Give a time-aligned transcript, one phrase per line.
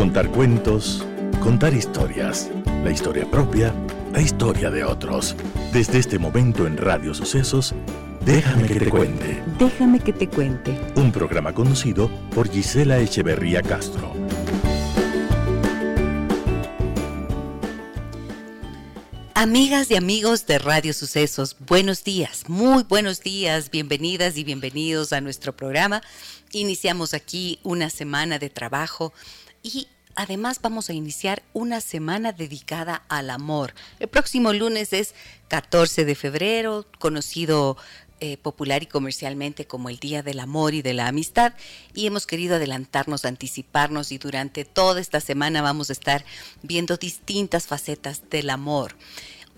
[0.00, 1.04] Contar cuentos,
[1.42, 2.50] contar historias,
[2.82, 3.74] la historia propia,
[4.14, 5.36] la historia de otros.
[5.74, 7.74] Desde este momento en Radio Sucesos,
[8.24, 9.42] Déjame que te cuente.
[9.58, 10.80] Déjame que te cuente.
[10.96, 14.14] Un programa conducido por Gisela Echeverría Castro.
[19.34, 25.20] Amigas y amigos de Radio Sucesos, buenos días, muy buenos días, bienvenidas y bienvenidos a
[25.20, 26.00] nuestro programa.
[26.52, 29.12] Iniciamos aquí una semana de trabajo
[29.62, 33.74] y además vamos a iniciar una semana dedicada al amor.
[33.98, 35.14] El próximo lunes es
[35.48, 37.76] 14 de febrero, conocido
[38.22, 41.54] eh, popular y comercialmente como el Día del Amor y de la Amistad
[41.94, 46.26] y hemos querido adelantarnos, anticiparnos y durante toda esta semana vamos a estar
[46.62, 48.94] viendo distintas facetas del amor.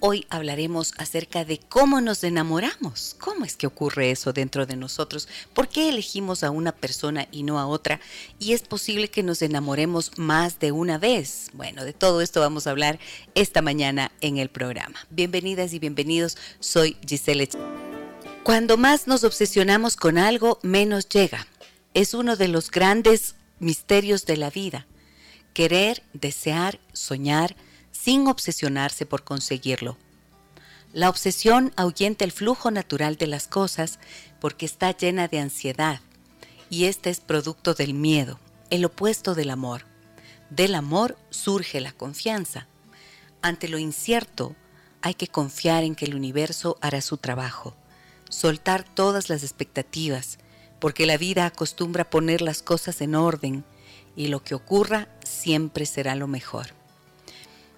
[0.04, 5.28] Hoy hablaremos acerca de cómo nos enamoramos, cómo es que ocurre eso dentro de nosotros,
[5.54, 8.00] por qué elegimos a una persona y no a otra,
[8.40, 11.50] y es posible que nos enamoremos más de una vez.
[11.52, 12.98] Bueno, de todo esto vamos a hablar
[13.36, 14.98] esta mañana en el programa.
[15.08, 17.50] Bienvenidas y bienvenidos, soy Giselle.
[18.42, 21.46] Cuando más nos obsesionamos con algo, menos llega.
[21.94, 24.84] Es uno de los grandes misterios de la vida.
[25.54, 27.54] Querer, desear, soñar,
[28.02, 29.96] sin obsesionarse por conseguirlo.
[30.92, 33.98] La obsesión ahuyenta el flujo natural de las cosas
[34.40, 36.00] porque está llena de ansiedad,
[36.68, 38.38] y este es producto del miedo,
[38.70, 39.84] el opuesto del amor.
[40.50, 42.66] Del amor surge la confianza.
[43.40, 44.56] Ante lo incierto,
[45.00, 47.76] hay que confiar en que el universo hará su trabajo
[48.32, 50.38] soltar todas las expectativas,
[50.80, 53.64] porque la vida acostumbra poner las cosas en orden
[54.16, 56.81] y lo que ocurra siempre será lo mejor.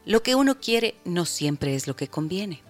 [0.07, 2.63] Lo que uno quiere no siempre es lo que conviene.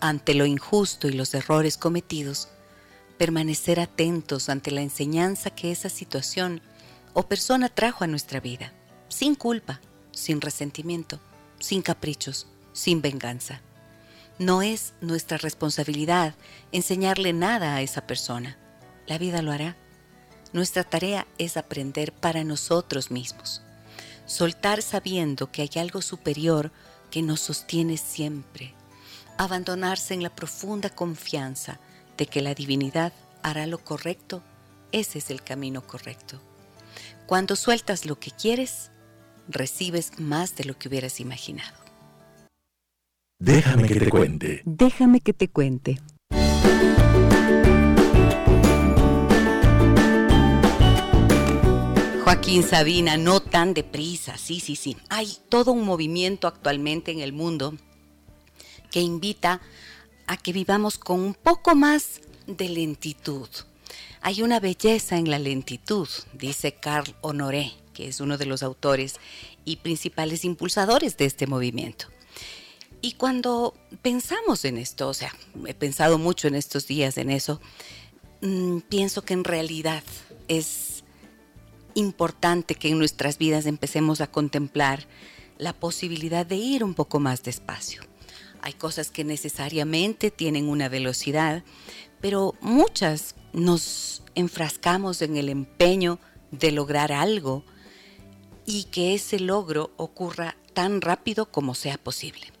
[0.00, 2.48] Ante lo injusto y los errores cometidos,
[3.16, 6.60] permanecer atentos ante la enseñanza que esa situación
[7.12, 8.72] o persona trajo a nuestra vida,
[9.08, 11.20] sin culpa, sin resentimiento,
[11.60, 13.62] sin caprichos, sin venganza.
[14.40, 16.34] No es nuestra responsabilidad
[16.72, 18.58] enseñarle nada a esa persona.
[19.06, 19.76] La vida lo hará.
[20.52, 23.63] Nuestra tarea es aprender para nosotros mismos.
[24.26, 26.72] Soltar sabiendo que hay algo superior
[27.10, 28.74] que nos sostiene siempre.
[29.36, 31.78] Abandonarse en la profunda confianza
[32.16, 33.12] de que la divinidad
[33.42, 34.42] hará lo correcto.
[34.92, 36.40] Ese es el camino correcto.
[37.26, 38.90] Cuando sueltas lo que quieres,
[39.48, 41.76] recibes más de lo que hubieras imaginado.
[43.38, 44.62] Déjame que te cuente.
[44.64, 46.00] Déjame que te cuente.
[52.24, 54.96] Joaquín Sabina, no tan deprisa, sí, sí, sí.
[55.10, 57.74] Hay todo un movimiento actualmente en el mundo
[58.90, 59.60] que invita
[60.26, 63.48] a que vivamos con un poco más de lentitud.
[64.22, 69.16] Hay una belleza en la lentitud, dice Carl Honoré, que es uno de los autores
[69.66, 72.06] y principales impulsadores de este movimiento.
[73.02, 75.36] Y cuando pensamos en esto, o sea,
[75.66, 77.60] he pensado mucho en estos días en eso,
[78.40, 80.02] mm, pienso que en realidad
[80.48, 80.93] es
[81.94, 85.06] importante que en nuestras vidas empecemos a contemplar
[85.58, 88.02] la posibilidad de ir un poco más despacio.
[88.60, 91.64] Hay cosas que necesariamente tienen una velocidad,
[92.20, 96.18] pero muchas nos enfrascamos en el empeño
[96.50, 97.64] de lograr algo
[98.66, 102.52] y que ese logro ocurra tan rápido como sea posible.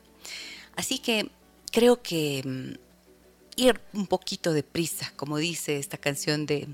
[0.76, 1.30] Así que
[1.72, 6.68] creo que mm, ir un poquito deprisa, como dice esta canción de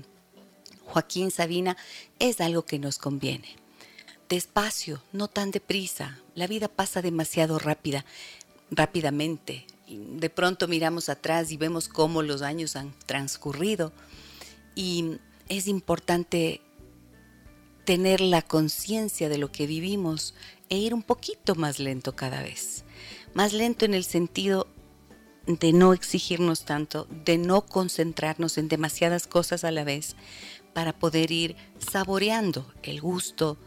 [0.85, 1.77] Joaquín Sabina,
[2.19, 3.55] es algo que nos conviene.
[4.29, 6.19] Despacio, no tan deprisa.
[6.35, 8.05] La vida pasa demasiado rápida,
[8.69, 9.65] rápidamente.
[9.87, 13.91] De pronto miramos atrás y vemos cómo los años han transcurrido
[14.73, 15.17] y
[15.49, 16.61] es importante
[17.83, 20.33] tener la conciencia de lo que vivimos
[20.69, 22.85] e ir un poquito más lento cada vez
[23.33, 24.67] más lento en el sentido
[25.47, 30.15] de no exigirnos tanto, de no concentrarnos en demasiadas cosas a la vez,
[30.73, 33.57] para poder ir saboreando el gusto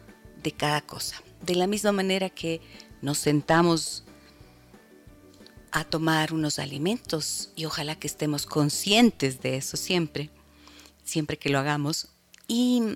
[0.42, 1.22] de cada cosa.
[1.42, 2.60] De la misma manera que
[3.02, 4.04] nos sentamos
[5.72, 10.30] a tomar unos alimentos y ojalá que estemos conscientes de eso siempre,
[11.02, 12.08] siempre que lo hagamos,
[12.46, 12.94] y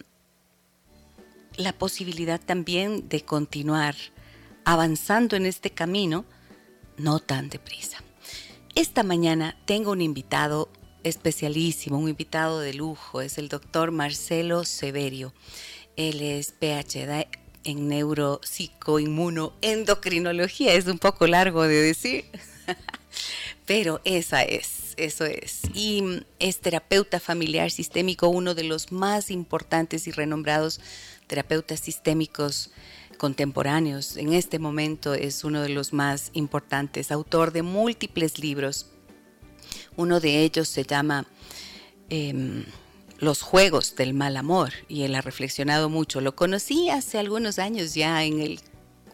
[1.56, 3.96] la posibilidad también de continuar
[4.64, 6.24] avanzando en este camino,
[6.96, 7.98] no tan deprisa.
[8.78, 10.68] Esta mañana tengo un invitado
[11.02, 15.34] especialísimo, un invitado de lujo, es el doctor Marcelo Severio.
[15.96, 17.26] Él es PhD
[17.64, 22.26] en neuropsicoinmunoendocrinología, es un poco largo de decir,
[23.66, 25.62] pero esa es, eso es.
[25.74, 30.80] Y es terapeuta familiar sistémico, uno de los más importantes y renombrados
[31.26, 32.70] terapeutas sistémicos
[33.18, 34.16] contemporáneos.
[34.16, 38.86] En este momento es uno de los más importantes, autor de múltiples libros.
[39.96, 41.26] Uno de ellos se llama
[42.08, 42.64] em,
[43.18, 46.22] Los Juegos del Mal Amor y él ha reflexionado mucho.
[46.22, 48.60] Lo conocí hace algunos años ya en, el,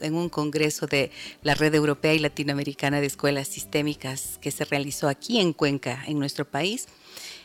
[0.01, 1.11] en un congreso de
[1.43, 6.19] la Red Europea y Latinoamericana de Escuelas Sistémicas que se realizó aquí en Cuenca, en
[6.21, 6.87] nuestro país.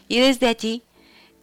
[0.07, 0.83] Y desde allí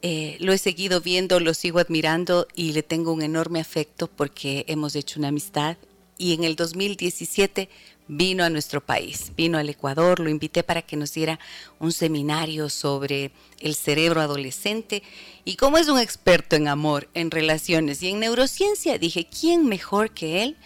[0.01, 4.63] eh, lo he seguido viendo, lo sigo admirando y le tengo un enorme afecto porque
[4.67, 5.77] hemos hecho una amistad
[6.17, 7.69] y en el 2017
[8.07, 11.39] vino a nuestro país, vino al Ecuador, lo invité para que nos diera
[11.79, 15.03] un seminario sobre el cerebro adolescente
[15.43, 20.11] y como es un experto en amor, en relaciones y en neurociencia, dije, ¿quién mejor
[20.11, 20.57] que él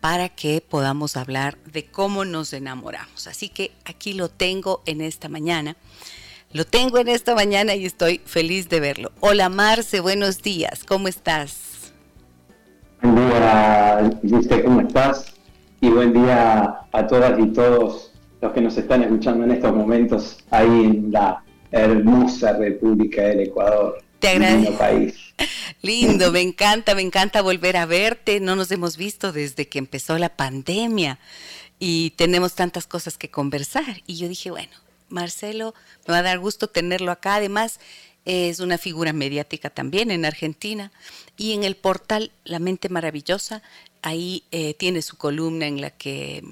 [0.00, 3.26] para que podamos hablar de cómo nos enamoramos?
[3.26, 5.76] Así que aquí lo tengo en esta mañana.
[6.54, 9.10] Lo tengo en esta mañana y estoy feliz de verlo.
[9.18, 11.92] Hola Marce, buenos días, ¿cómo estás?
[13.02, 15.34] Buen día, ¿cómo estás?
[15.80, 20.44] Y buen día a todas y todos los que nos están escuchando en estos momentos
[20.52, 21.42] ahí en la
[21.72, 24.00] hermosa República del Ecuador.
[24.20, 24.78] Te agradezco.
[24.78, 25.16] País.
[25.82, 28.38] Lindo, me encanta, me encanta volver a verte.
[28.38, 31.18] No nos hemos visto desde que empezó la pandemia
[31.80, 34.02] y tenemos tantas cosas que conversar.
[34.06, 35.74] Y yo dije, bueno, Marcelo,
[36.06, 37.36] me va a dar gusto tenerlo acá.
[37.36, 37.80] Además,
[38.24, 40.92] es una figura mediática también en Argentina.
[41.36, 43.62] Y en el portal La Mente Maravillosa,
[44.02, 46.42] ahí eh, tiene su columna en la que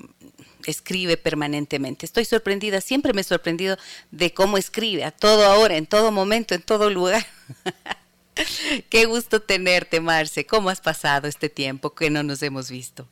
[0.67, 2.07] escribe permanentemente.
[2.07, 3.77] Estoy sorprendida, siempre me he sorprendido
[4.11, 7.27] de cómo escribe, a todo ahora, en todo momento, en todo lugar.
[8.89, 10.47] Qué gusto tenerte, Marce.
[10.47, 13.07] ¿Cómo has pasado este tiempo que no nos hemos visto?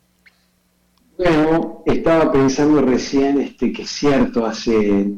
[1.19, 5.11] Bueno, estaba pensando recién este, que es cierto, hace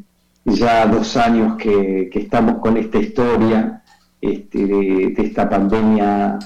[0.45, 3.83] ya dos años que, estamos con esta historia
[4.21, 6.39] este, de, esta pandemia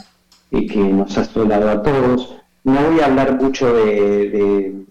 [0.50, 2.36] eh, que nos ha asolado a todos.
[2.64, 4.84] No voy a hablar mucho de,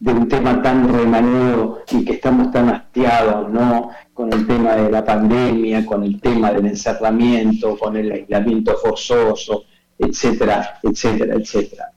[0.00, 3.90] un tema tan remanido y que estamos tan hastiados, ¿no?
[4.14, 9.64] Con el tema de la pandemia, con el tema del encerramiento, con el aislamiento forzoso,
[9.98, 11.92] etcétera, etcétera, etcétera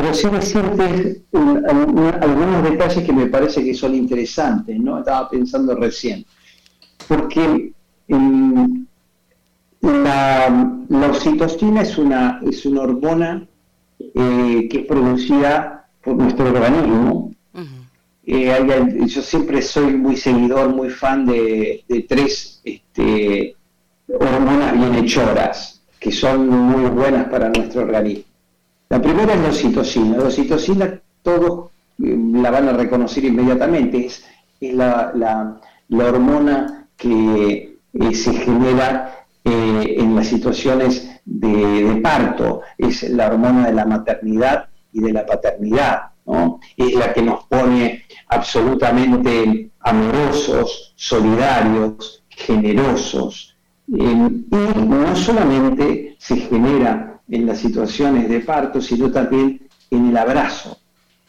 [0.00, 5.00] pero sí decirte algunos detalles que me parece que son interesantes, ¿no?
[5.00, 6.24] Estaba pensando recién.
[7.08, 7.72] Porque
[9.80, 13.44] la, oxitocina es una, es una hormona
[13.98, 17.32] eh, que es producida por nuestro organismo.
[18.24, 23.56] Eh, yo siempre soy muy seguidor, muy fan de, tres este,
[24.08, 28.27] hormonas bienhechoras, que son muy buenas para nuestro organismo.
[28.90, 30.16] La primera es la oxitocina.
[30.16, 31.70] La oxitocina todos
[32.02, 34.06] eh, la van a reconocer inmediatamente.
[34.06, 34.24] Es,
[34.60, 42.62] la, hormona que eh, se genera eh, en las situaciones de, parto.
[42.78, 46.10] Es la hormona de la maternidad y de la paternidad.
[46.76, 53.56] Es la que nos pone absolutamente amorosos, solidarios, generosos.
[53.86, 60.78] y no solamente se genera en las situaciones de parto, sino también en el abrazo.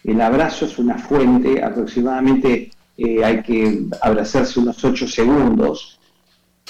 [0.04, 6.00] El abrazo es una fuente, aproximadamente eh, hay que abrazarse unos 8 segundos.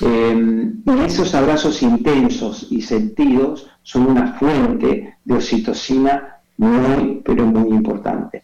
[0.01, 0.71] Eh,
[1.05, 8.43] esos abrazos intensos y sentidos son una fuente de oxitocina muy, pero muy importante.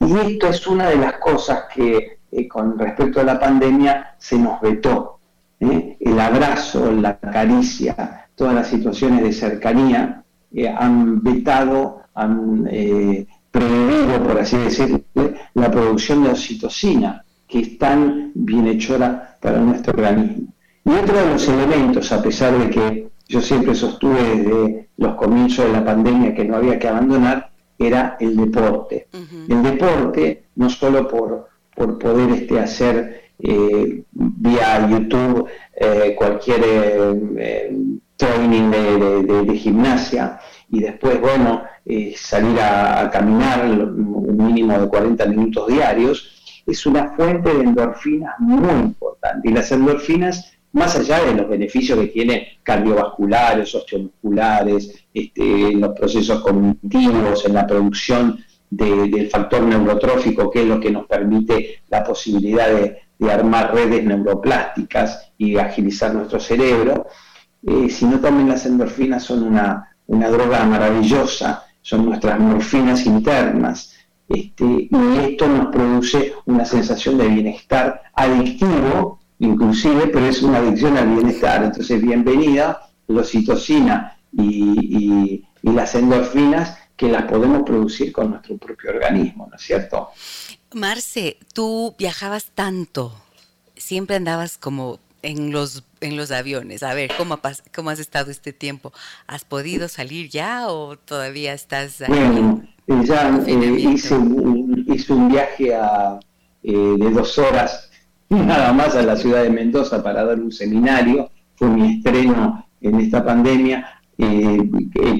[0.00, 4.38] Y esto es una de las cosas que eh, con respecto a la pandemia se
[4.38, 5.18] nos vetó.
[5.60, 10.22] El abrazo, la caricia, todas las situaciones de cercanía,
[10.54, 15.00] eh, han vetado, han eh, prohibido, por así decirlo,
[15.54, 20.52] la producción de oxitocina, que es tan bienhechora para nuestro organismo.
[20.84, 25.66] Y otro de los elementos, a pesar de que yo siempre sostuve desde los comienzos
[25.66, 29.08] de la pandemia que no había que abandonar, era el deporte.
[29.48, 35.48] El deporte, no solo por, por poder este, hacer eh, vía YouTube
[36.16, 36.60] cualquier
[38.18, 45.68] training de, gimnasia y después, bueno, eh, salir a, caminar un mínimo de 40 minutos
[45.68, 49.48] diarios, es una fuente de endorfinas muy importante.
[49.48, 55.98] Y las endorfinas, más allá de los beneficios que tienen cardiovasculares, osteomusculares, este, en los
[55.98, 62.04] procesos cognitivos, en la producción del factor neurotrófico, que es lo que nos permite la
[62.04, 67.06] posibilidad de armar redes neuroplásticas y agilizar nuestro cerebro,
[67.66, 73.94] eh, sino también las endorfinas son una, droga maravillosa, son nuestras morfinas internas.
[74.28, 80.96] Este, y esto nos produce una sensación de bienestar adictivo, inclusive, pero es una adicción
[80.96, 81.64] al bienestar.
[81.64, 89.46] Entonces, bienvenida la oxitocina y, las endorfinas que las podemos producir con nuestro propio organismo,
[89.50, 90.08] ¿no es cierto?
[90.72, 93.14] Marce, tú viajabas tanto,
[93.76, 96.82] siempre andabas como en los, en los aviones.
[96.82, 97.38] A ver, ¿cómo,
[97.74, 98.92] ¿cómo has estado este tiempo?
[99.26, 102.02] ¿Has podido salir ya o todavía estás?
[102.06, 106.18] Bueno, eh, ya eh, hice, un, hice, un, viaje a,
[106.62, 107.90] eh, de dos horas
[108.28, 111.30] nada más a la ciudad de Mendoza para dar un seminario.
[111.56, 113.94] Fue mi estreno en esta pandemia.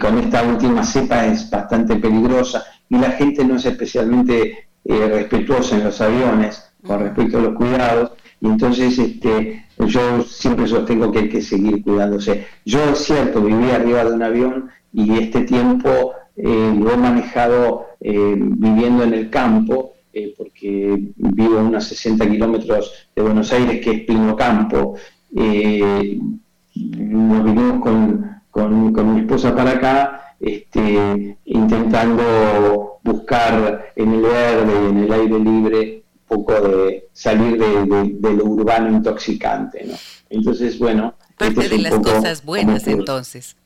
[0.00, 5.84] con esta última cepa es bastante peligrosa y la gente no es especialmente respetuosa en
[5.84, 11.28] los aviones con respecto a los cuidados y entonces este, yo siempre sostengo que hay
[11.28, 12.46] que seguir cuidándose.
[12.64, 17.86] Yo es cierto, viví arriba de un avión y este tiempo eh, lo he manejado
[18.00, 23.84] eh, viviendo en el campo, eh, porque vivo a unos 60 kilómetros de Buenos Aires,
[23.84, 24.96] que es Pino Campo.
[25.32, 34.88] nos vinimos con, con, con, mi esposa para acá, este, intentando buscar en el verde
[34.90, 35.97] en el aire libre
[36.28, 39.94] poco de salir de, lo urbano intoxicante, ¿no?
[40.30, 41.14] Entonces, bueno...
[41.36, 43.56] Parte de las cosas buenas, entonces.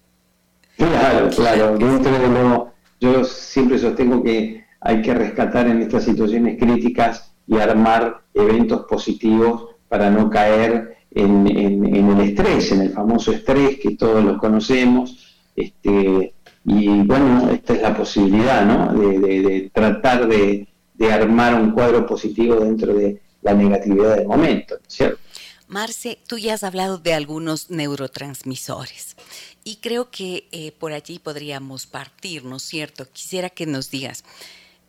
[0.77, 1.79] Claro, claro.
[1.79, 2.73] Dentro de lo...
[3.01, 9.71] Yo siempre sostengo que hay que rescatar en estas situaciones críticas y armar eventos positivos
[9.89, 15.37] para no caer en, el estrés, en el famoso estrés que todos los conocemos.
[15.57, 18.93] Este, y bueno, esta es la posibilidad, ¿no?
[18.95, 20.69] de tratar de,
[21.07, 25.19] de armar un cuadro positivo dentro de la negatividad del momento, ¿cierto?
[25.67, 29.17] Marce, tú ya has hablado de algunos neurotransmisores
[29.65, 33.09] y creo que eh, por allí podríamos partir, ¿no es cierto?
[33.11, 34.23] Quisiera que nos digas.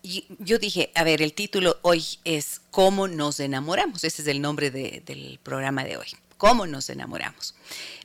[0.03, 4.03] Y yo dije, a ver, el título hoy es ¿Cómo nos enamoramos?
[4.03, 6.07] Ese es el nombre del programa de hoy.
[6.37, 7.55] ¿Cómo nos enamoramos?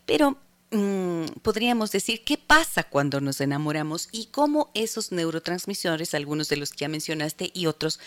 [0.07, 0.39] Pero
[0.71, 6.79] podríamos decir qué pasa cuando nos enamoramos y cómo esos neurotransmisores, algunos de los que
[6.79, 8.01] ya mencionaste y otros,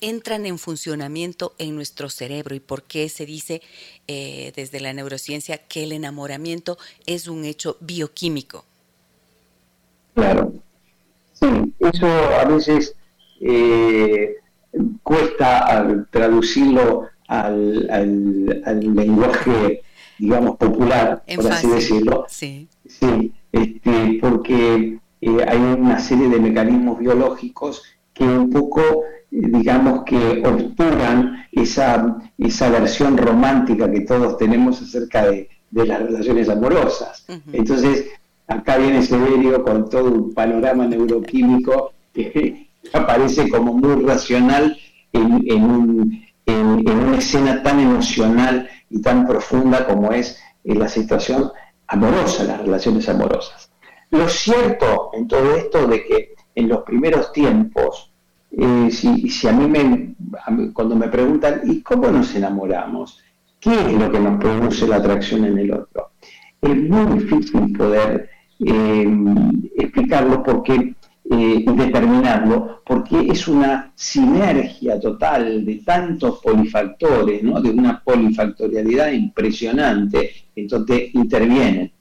[0.00, 3.62] entran en funcionamiento en nuestro cerebro y por qué se dice
[4.08, 6.76] eh, desde la neurociencia que el enamoramiento
[7.06, 8.66] es un hecho bioquímico.
[10.14, 10.52] Claro,
[11.32, 11.46] sí,
[11.78, 12.94] eso a veces
[13.40, 14.36] eh,
[15.02, 19.82] cuesta traducirlo al, al lenguaje
[20.18, 22.26] digamos, popular, por así decirlo.
[22.28, 22.68] Sí.
[22.86, 27.82] sí este, porque eh, hay una serie de mecanismos biológicos
[28.14, 35.26] que un poco, eh, digamos, que obturan esa, esa versión romántica que todos tenemos acerca
[35.26, 37.24] de, las relaciones amorosas.
[37.50, 38.06] Entonces,
[38.46, 44.76] acá viene Severio con todo un panorama neuroquímico que aparece como muy racional
[45.14, 50.74] en, en, un, en, en una escena tan emocional y tan profunda como es eh,
[50.74, 51.50] la situación
[51.88, 53.70] amorosa, las relaciones amorosas.
[54.10, 58.12] Lo cierto en todo esto de que en los primeros tiempos,
[58.50, 60.14] eh, si, si, a mí me,
[60.74, 63.22] cuando me preguntan, ¿y cómo nos enamoramos?
[63.58, 66.10] ¿Qué es lo que nos produce la atracción en el otro?
[66.60, 68.28] Es muy difícil poder
[68.60, 69.06] eh,
[69.76, 70.94] explicarlo porque
[71.30, 81.14] eh, determinarlo, porque es una sinergia total de tantos polifactores, de una polifactorialidad impresionante, entonces
[81.14, 81.92] intervienen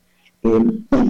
[0.43, 0.49] eh,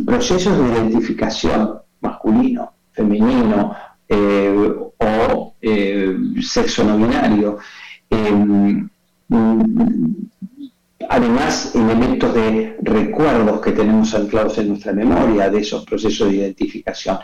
[0.05, 3.73] procesos de identificación masculino, femenino
[4.09, 7.57] eh, o eh, sexo no binario.
[11.09, 17.17] además, elementos de recuerdos que tenemos anclados en nuestra memoria de esos procesos de identificación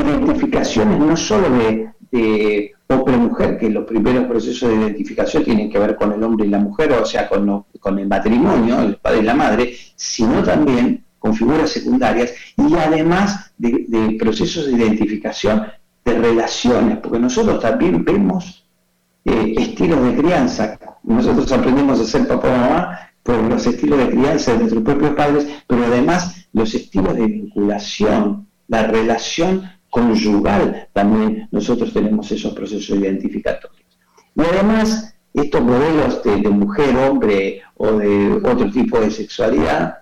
[0.00, 6.12] identificaciones no solo de, hombre-mujer, que los primeros procesos de identificación tienen que ver con
[6.12, 9.74] el hombre y la mujer, o sea, con, el matrimonio, el padre y la madre,
[9.96, 15.66] sino también con figuras secundarias y además de, procesos de identificación
[16.04, 18.66] de relaciones, porque nosotros también vemos
[19.24, 20.78] eh, estilos de crianza.
[21.04, 25.14] Nosotros aprendemos a ser papá o mamá por los estilos de crianza de nuestros propios
[25.14, 32.98] padres, pero además los estilos de vinculación, la relación conyugal también nosotros tenemos esos procesos
[32.98, 33.86] identificatorios.
[34.34, 39.98] Y además, estos modelos de, mujer, hombre o de otro tipo de sexualidad,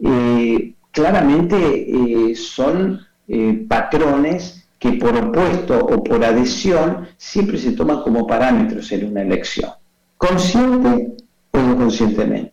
[0.00, 8.02] eh, claramente eh, son eh, patrones que por opuesto o por adhesión siempre se toman
[8.02, 9.70] como parámetros en una elección,
[10.16, 11.16] consciente
[11.50, 12.52] o inconscientemente.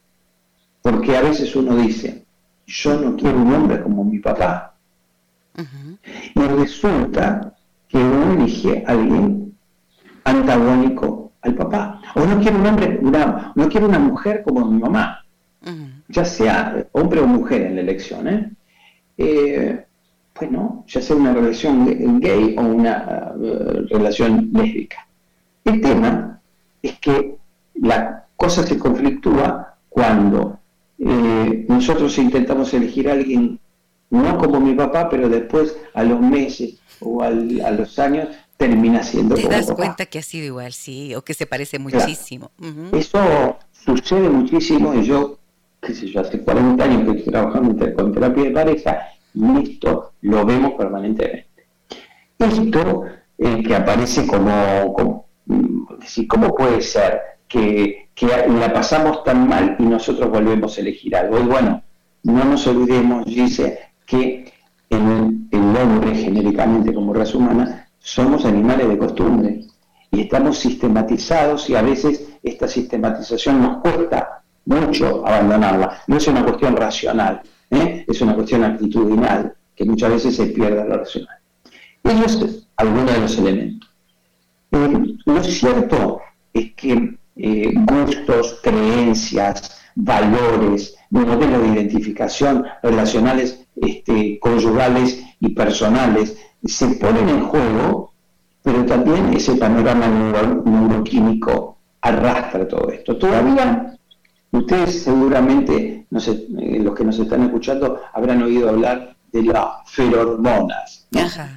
[0.81, 2.25] Porque a veces uno dice,
[2.65, 4.68] yo no quiero un hombre como mi papá,
[6.35, 7.55] y resulta
[7.87, 9.57] que uno elige a alguien
[10.23, 12.01] antagónico al papá.
[12.15, 15.25] O no quiere un hombre, una, no quiere una mujer como mi mamá,
[16.07, 18.27] ya sea hombre o mujer en la elección.
[18.27, 18.51] ¿eh?
[19.17, 19.85] Eh,
[20.39, 25.05] bueno, ya sea una relación gay o una eh, relación lésbica.
[25.65, 26.39] El tema
[26.81, 27.35] es que
[27.75, 30.59] la cosa se conflictúa cuando
[30.97, 33.59] eh, nosotros intentamos elegir a alguien
[34.09, 38.27] no como mi papá, pero después a los meses o a los años
[38.59, 42.51] termina siendo Te das cuenta que ha sido igual, sí, o que se parece muchísimo.
[42.91, 45.39] Eso sucede muchísimo y yo,
[45.81, 48.99] qué sé yo, hace 40 años que estoy trabajando con terapia de pareja
[49.33, 51.67] y esto lo vemos permanentemente.
[52.37, 53.05] Esto
[53.37, 55.25] eh, que aparece como, como
[55.97, 61.39] decir, ¿cómo puede ser que, la pasamos tan mal y nosotros volvemos a elegir algo?
[61.39, 61.81] Y bueno,
[62.23, 64.51] no nos olvidemos, dice, que
[64.89, 69.61] en el hombre, genéricamente como raza humana, somos animales de costumbre
[70.11, 76.01] y estamos sistematizados y a veces esta sistematización nos cuesta mucho abandonarla.
[76.07, 78.03] No es una cuestión racional, ¿eh?
[78.07, 81.37] es una cuestión actitudinal, que muchas veces se pierde lo racional.
[82.03, 83.89] Eso es alguno de los elementos.
[84.71, 95.23] Eh, lo cierto es que eh, gustos, creencias, valores, modelos de identificación relacionales, este, conyugales
[95.39, 98.11] y personales se ponen en juego,
[98.63, 103.17] pero también ese panorama neuroquímico arrastra todo esto.
[103.17, 103.97] Todavía
[104.51, 109.65] ustedes seguramente, no sé, eh, los que nos están escuchando, habrán oído hablar de las
[109.85, 111.07] feromonas.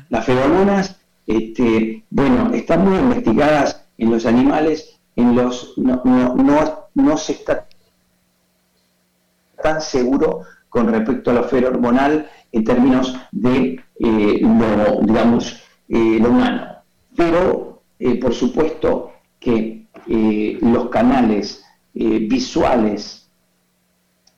[0.08, 7.16] Las feromonas, este, bueno, están muy investigadas en los animales, en los no, no, no,
[7.16, 7.66] se está
[9.62, 16.30] tan seguro con respecto a lo ferormonal en términos de eh, lo, digamos, eh, lo
[16.30, 16.66] humano.
[17.14, 19.84] Pero, eh, por supuesto, que
[20.62, 21.62] los canales
[21.92, 23.28] visuales,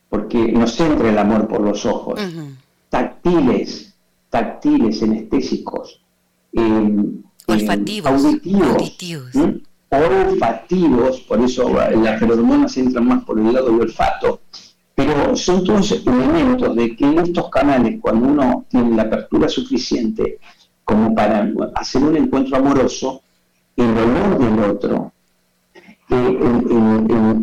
[0.09, 2.21] porque nos entra el amor por los ojos,
[2.88, 3.95] táctiles,
[4.29, 6.03] táctiles, anestésicos,
[7.47, 9.32] olfativos, auditivos,
[9.91, 14.41] olfativos, por eso las feromonas entran más por el lado del olfato,
[14.95, 20.39] pero son todos elementos de que en estos canales, cuando uno tiene la apertura suficiente
[20.85, 23.23] como para hacer un encuentro amoroso,
[23.76, 25.13] el olor del otro,
[26.11, 26.39] eh,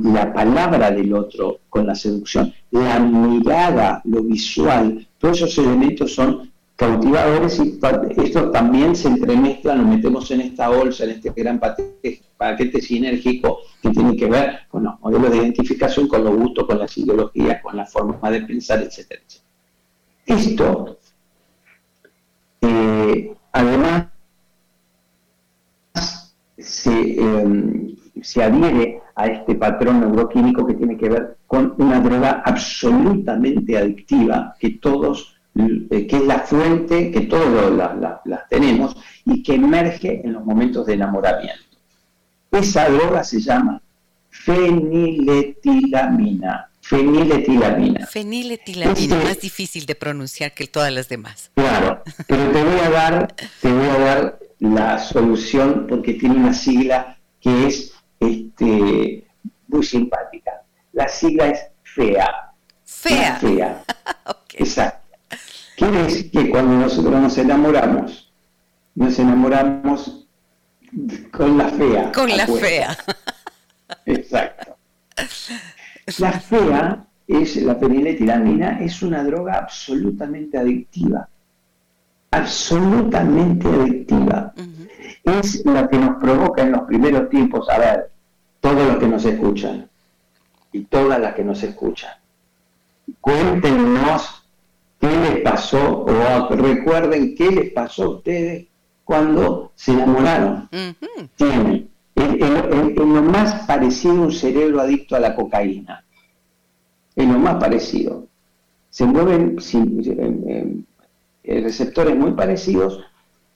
[0.04, 6.51] la palabra del otro con la seducción, la mirada, lo visual, todos esos elementos son
[6.82, 7.80] cautivadores y
[8.24, 13.91] esto también se entremezcla, nos metemos en esta bolsa, en este gran paquete, sinérgico que
[13.91, 17.78] tiene que ver con los modelos de identificación, con los gustos, con las ideologías, con
[17.78, 19.22] la forma de pensar, etcétera,
[20.26, 20.98] Esto,
[22.62, 24.08] eh, además,
[26.86, 33.78] em, se adhiere a este patrón neuroquímico que tiene que ver con una droga absolutamente
[33.78, 37.72] adictiva que todos que es la fuente que todos
[38.26, 41.64] las tenemos y que emerge en los momentos de enamoramiento.
[42.52, 43.82] Esa droga se llama
[44.30, 46.68] feniletilamina.
[46.82, 48.06] Feniletilamina.
[48.08, 51.50] Feniletilamina, más difícil de pronunciar que todas las demás.
[51.54, 56.54] Claro, pero te voy a dar, te voy a dar la solución porque tiene una
[56.54, 59.26] sigla que es este,
[59.68, 60.64] muy simpática.
[60.94, 62.52] La sigla es FEA.
[62.84, 63.36] FEA.
[63.36, 63.84] FEA.
[64.54, 65.01] Exacto.
[65.82, 68.32] Quiere decir que cuando nosotros nos enamoramos,
[68.94, 70.28] nos enamoramos
[71.32, 72.12] con la fea.
[72.12, 72.98] Con la fea.
[74.06, 74.78] Exacto.
[76.20, 81.28] La fea es la peniletilamina, es una droga absolutamente adictiva.
[82.30, 84.54] Absolutamente adictiva.
[85.24, 88.12] Es la que nos provoca en los primeros tiempos, a ver,
[88.60, 89.89] todos los que nos escuchan
[90.74, 92.13] y todas las que nos escuchan.
[93.20, 94.40] Cuéntenos
[95.02, 98.68] qué les pasó o recuerden qué les pasó a ustedes
[99.04, 100.70] cuando se enamoraron.
[101.36, 106.06] Tienen en, lo más parecido un cerebro adicto a la cocaína.
[107.16, 108.28] En lo más parecido.
[108.90, 109.58] Se mueven
[111.44, 113.04] receptores muy parecidos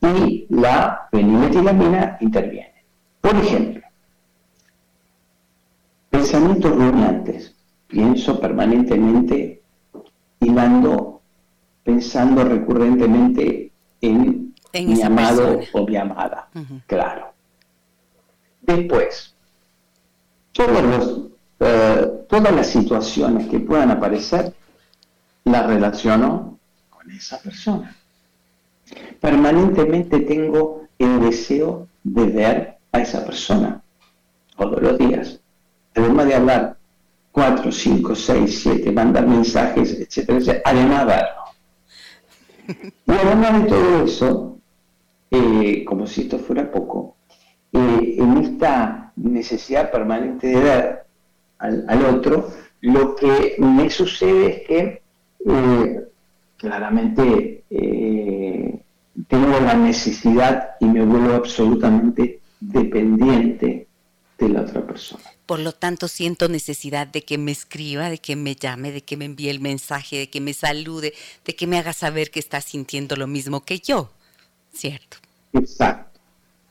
[0.02, 2.74] y la feniletilamina interviene.
[3.22, 3.82] Por ejemplo,
[6.10, 7.56] pensamientos rumiantes.
[7.88, 9.62] Pienso permanentemente
[10.40, 11.15] hilando
[11.86, 13.72] pensando recurrentemente
[14.02, 16.50] en, mi amado o mi amada.
[16.88, 17.32] Claro.
[18.62, 19.34] Después,
[21.60, 24.52] eh, todas las situaciones que puedan aparecer,
[25.44, 26.58] las relaciono
[26.90, 27.96] con esa persona.
[29.22, 33.82] Permanentemente tengo el deseo de ver a esa persona
[34.58, 35.40] todos los días.
[35.96, 36.78] Además de hablar
[37.32, 41.45] cuatro, cinco, seis, siete, mandar mensajes, etcétera, etcétera además de verlo
[43.08, 44.58] Y además de todo eso,
[45.32, 47.16] eh, como si esto fuera poco,
[47.72, 51.06] eh, en esta necesidad permanente de dar
[51.60, 52.50] al, otro,
[52.82, 55.02] lo que me sucede es que
[55.48, 56.08] eh,
[56.58, 57.64] claramente
[59.28, 63.88] tengo la necesidad y me vuelvo absolutamente dependiente
[64.38, 65.24] de la otra persona.
[65.46, 69.16] Por lo tanto, siento necesidad de que me escriba, de que me llame, de que
[69.18, 71.14] me envíe el mensaje, de que me salude,
[71.46, 74.10] de que me haga saber que está sintiendo lo mismo que yo.
[74.74, 75.18] ¿Cierto?
[75.54, 76.20] Exacto.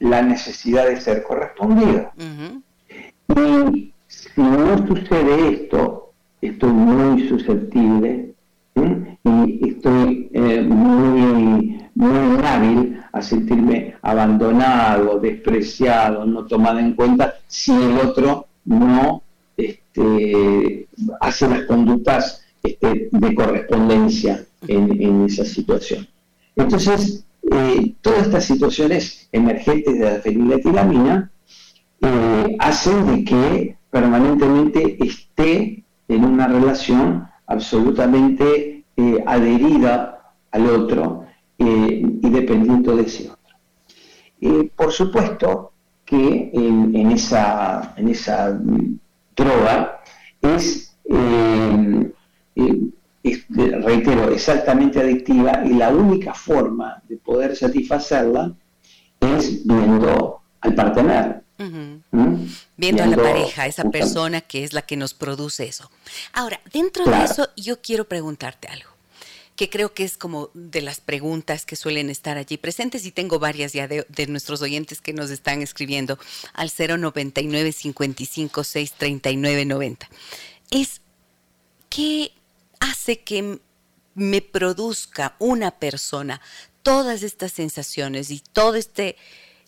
[0.01, 2.13] La necesidad de ser correspondido.
[2.19, 8.34] Y si no sucede esto, estoy muy susceptible
[8.75, 17.73] y estoy eh, muy, muy hábil a sentirme abandonado, despreciado, no tomado en cuenta si
[17.73, 19.23] el otro no
[19.57, 20.89] este,
[21.21, 26.07] hace las conductas este, de correspondencia en, esa situación.
[26.57, 31.31] Entonces, eh, todas estas situaciones emergentes de la feniletilamina
[32.01, 41.25] eh, hacen de que permanentemente esté en una relación absolutamente eh, adherida al otro
[41.57, 44.71] y dependiendo de ese otro.
[44.77, 48.61] por supuesto, que en, esa, en esa
[49.35, 50.01] droga
[50.41, 52.13] es, eh,
[52.57, 52.91] eh,
[53.83, 58.53] reitero, es altamente adictiva y la única forma de poder satisfacerla
[59.21, 61.44] es viendo al partener.
[61.59, 62.47] ¿Mm?
[62.77, 65.91] Viendo, a la pareja, esa persona que es la que nos produce eso.
[66.33, 68.95] Ahora, dentro de eso, yo quiero preguntarte algo
[69.57, 73.39] que creo que es como de las preguntas que suelen estar allí presentes y tengo
[73.39, 76.19] varias ya de, nuestros oyentes que nos están escribiendo
[76.55, 80.11] al 099 55 639 90.
[80.71, 81.01] Es
[81.89, 82.33] qué
[82.81, 83.61] hace que
[84.15, 86.41] me produzca una persona
[86.83, 89.17] todas estas sensaciones y todo este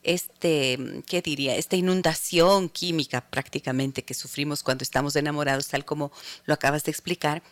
[0.06, 1.56] este, ¿qué diría?
[1.56, 6.12] Esta inundación química prácticamente que sufrimos cuando estamos enamorados, tal como
[6.46, 7.42] lo acabas de explicar,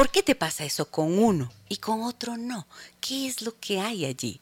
[0.00, 2.66] ¿Por qué te pasa eso con uno y con otro no?
[3.02, 4.40] ¿Qué es lo que hay allí?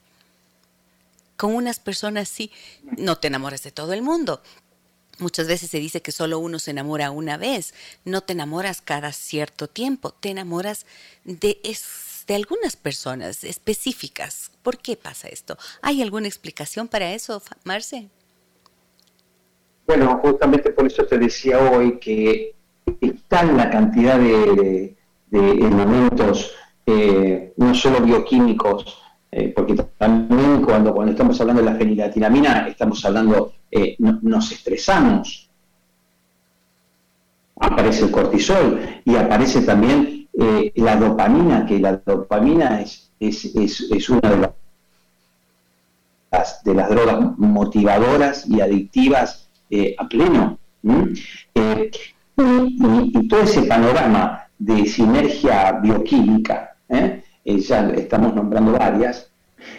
[1.36, 2.52] Con unas personas sí,
[2.96, 4.40] no te enamoras de todo el mundo.
[5.18, 7.74] Muchas veces se dice que solo uno se enamora una vez,
[8.04, 10.86] no te enamoras cada cierto tiempo, te enamoras
[11.24, 11.60] de,
[12.28, 14.52] de algunas personas específicas.
[14.62, 15.56] ¿Por qué pasa esto?
[15.80, 18.08] ¿Hay alguna explicación para eso, Marce?
[19.86, 22.54] Bueno, justamente por eso te decía hoy que
[23.00, 24.94] está la cantidad de,
[25.30, 26.52] elementos
[26.84, 28.98] eh, no solo bioquímicos,
[29.32, 35.48] eh, porque también cuando, cuando estamos hablando de la feniletilamina estamos hablando, eh, nos estresamos,
[37.56, 40.17] aparece el cortisol y aparece también
[40.74, 43.44] la dopamina, que la dopamina es, es,
[43.90, 44.52] es, una de
[46.30, 49.48] las, de las drogas motivadoras y adictivas
[49.98, 50.58] a pleno.
[52.36, 57.22] y todo ese panorama de sinergia bioquímica, ¿eh?
[57.44, 59.30] Eh, ya estamos nombrando varias,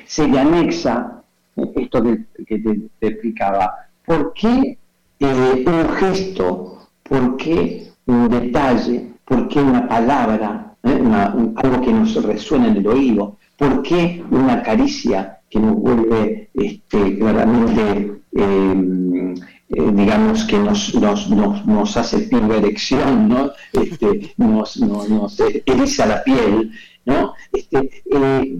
[0.06, 1.22] se le anexa
[1.56, 2.02] eh, esto
[2.48, 4.78] que, te, explicaba, ¿por qué
[5.20, 12.78] un gesto, por qué un detalle, por qué una palabra, algo que nos resuena en
[12.78, 20.96] el oído, por qué una caricia que nos vuelve este, claramente eh, digamos, que nos,
[20.96, 23.52] nos, nos, hace pingo erección, ¿no?
[23.72, 26.72] Este, nos, nos, eriza la piel,
[27.06, 27.36] ¿no?
[27.54, 28.58] Este, eh,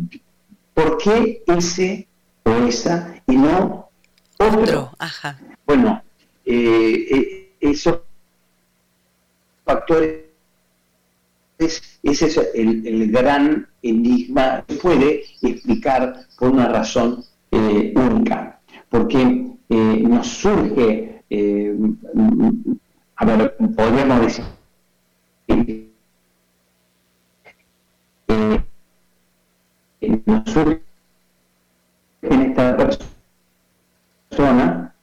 [0.76, 2.08] ¿Por qué ese
[2.44, 3.90] o esa y no
[4.38, 4.92] otro?
[5.00, 5.40] Ajá.
[5.66, 6.02] Bueno,
[6.46, 8.02] eh, esos
[9.66, 10.29] factores
[11.60, 18.62] ese es el, gran enigma que puede explicar por una razón única.
[18.90, 21.78] Porque eh, nos surge, eh,
[23.18, 24.46] a ver, podríamos decir,
[25.48, 25.90] eh,
[30.26, 30.82] nos surge
[32.22, 32.78] en esta
[34.30, 34.96] persona,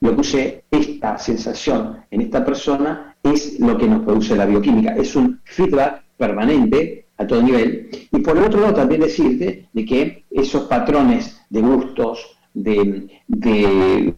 [0.00, 4.94] lo que use esta sensación en esta persona es lo que nos produce la bioquímica,
[4.96, 7.90] es un feedback permanente a todo nivel.
[8.12, 14.14] Y por el otro lado también decirte de que esos patrones de gustos, de, de,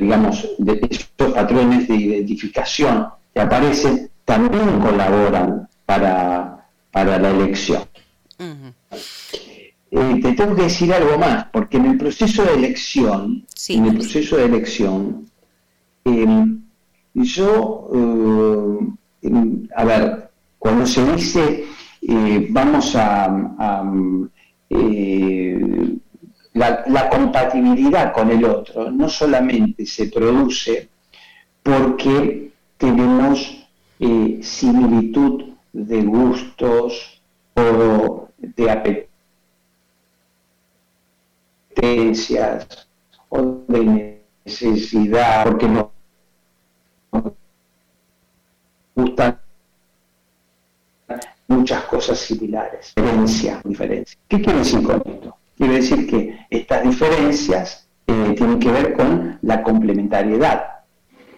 [0.00, 7.82] digamos, de esos patrones de identificación que aparecen también colaboran para, para la elección.
[9.90, 13.94] Eh, te tengo que decir algo más, porque en el proceso de elección, en el
[13.96, 15.26] proceso de elección,
[17.14, 17.90] em, yo,
[19.22, 21.64] eh, a ver, cuando se dice
[22.02, 23.44] eh, vamos a...
[24.72, 25.96] Eh,
[26.52, 30.88] la, compatibilidad con el otro no solamente se produce
[31.62, 33.66] porque tenemos
[33.98, 37.22] eh, similitud de gustos
[37.54, 38.70] o de
[41.76, 42.88] apetencias
[43.28, 45.86] o de necesidad, porque nos
[48.94, 49.38] gustan
[51.48, 54.18] muchas cosas similares, diferencia, diferencia.
[54.28, 55.36] ¿Qué quiere decir con esto?
[55.56, 60.84] Quiere decir que estas diferencias eh, tienen que ver con la complementariedad.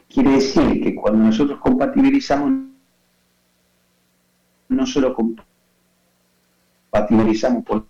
[0.08, 2.52] Quiere decir que cuando nosotros compatibilizamos,
[4.68, 5.16] no solo
[6.92, 7.87] compatibilizamos por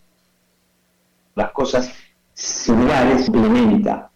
[1.34, 1.92] las cosas
[2.32, 4.10] similares, complementa.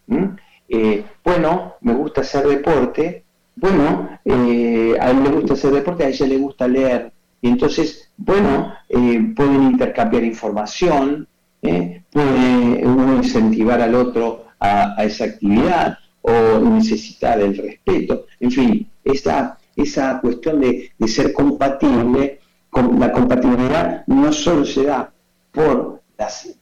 [0.68, 3.25] Eh, bueno, me gusta hacer deporte,
[3.56, 7.12] bueno, eh, a él le gusta hacer deporte, a ella le gusta leer.
[7.40, 11.26] Y entonces, bueno, pueden intercambiar información,
[11.62, 12.02] ¿eh?
[12.10, 18.26] puede uno incentivar al otro a, esa actividad o necesitar el respeto.
[18.40, 25.12] En fin, esa, esa cuestión de, ser compatible, con, la compatibilidad no solo se da
[25.52, 26.02] por,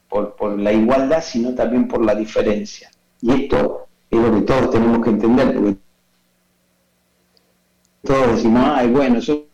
[0.08, 2.90] por, la igualdad, sino también por la diferencia.
[3.20, 5.76] Y esto es lo que todos tenemos que entender, porque
[8.04, 9.44] todos decimos, ay, bueno, somos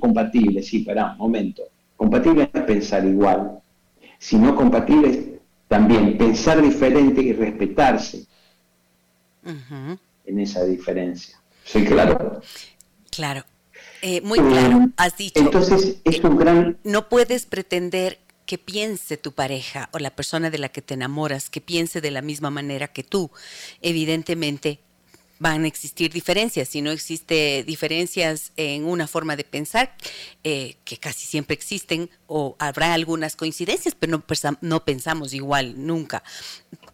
[0.00, 1.62] compatibles, sí, pará, un momento.
[1.96, 3.58] Compatible es pensar igual,
[4.18, 5.18] sino compatibles
[5.68, 8.26] también, pensar diferente y respetarse
[9.42, 11.40] en esa diferencia.
[11.64, 12.40] ¿Soy claro?
[13.10, 13.44] Claro,
[14.02, 15.40] eh, muy claro, eh, has dicho.
[15.40, 16.78] Entonces, es un gran...
[16.84, 21.50] No puedes pretender que piense tu pareja o la persona de la que te enamoras,
[21.50, 23.30] que piense de la misma manera que tú.
[23.82, 24.78] Evidentemente,
[25.38, 26.68] van a existir diferencias.
[26.68, 29.96] Si no existe diferencias en una forma de pensar,
[30.44, 36.22] eh, que casi siempre existen, o habrá algunas coincidencias, pero no, no, pensamos igual nunca.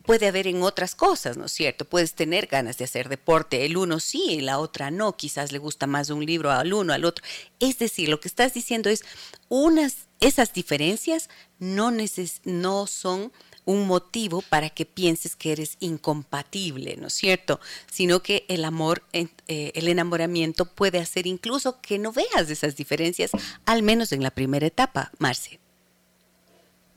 [0.05, 1.85] Puede haber en otras cosas, ¿no es cierto?
[1.85, 5.87] Puedes tener ganas de hacer deporte, el uno sí, la otra no, quizás le gusta
[5.87, 7.25] más un libro al uno, al otro.
[7.61, 9.05] Es decir, lo que estás diciendo es,
[9.49, 11.29] unas, esas diferencias
[11.59, 13.33] no, neces no son
[13.65, 17.61] un motivo para que pienses que eres incompatible, ¿no es cierto?
[17.91, 23.31] Sino que el amor, eh, el enamoramiento puede hacer incluso que no veas esas diferencias,
[23.67, 25.61] al menos en la primera etapa, Marce.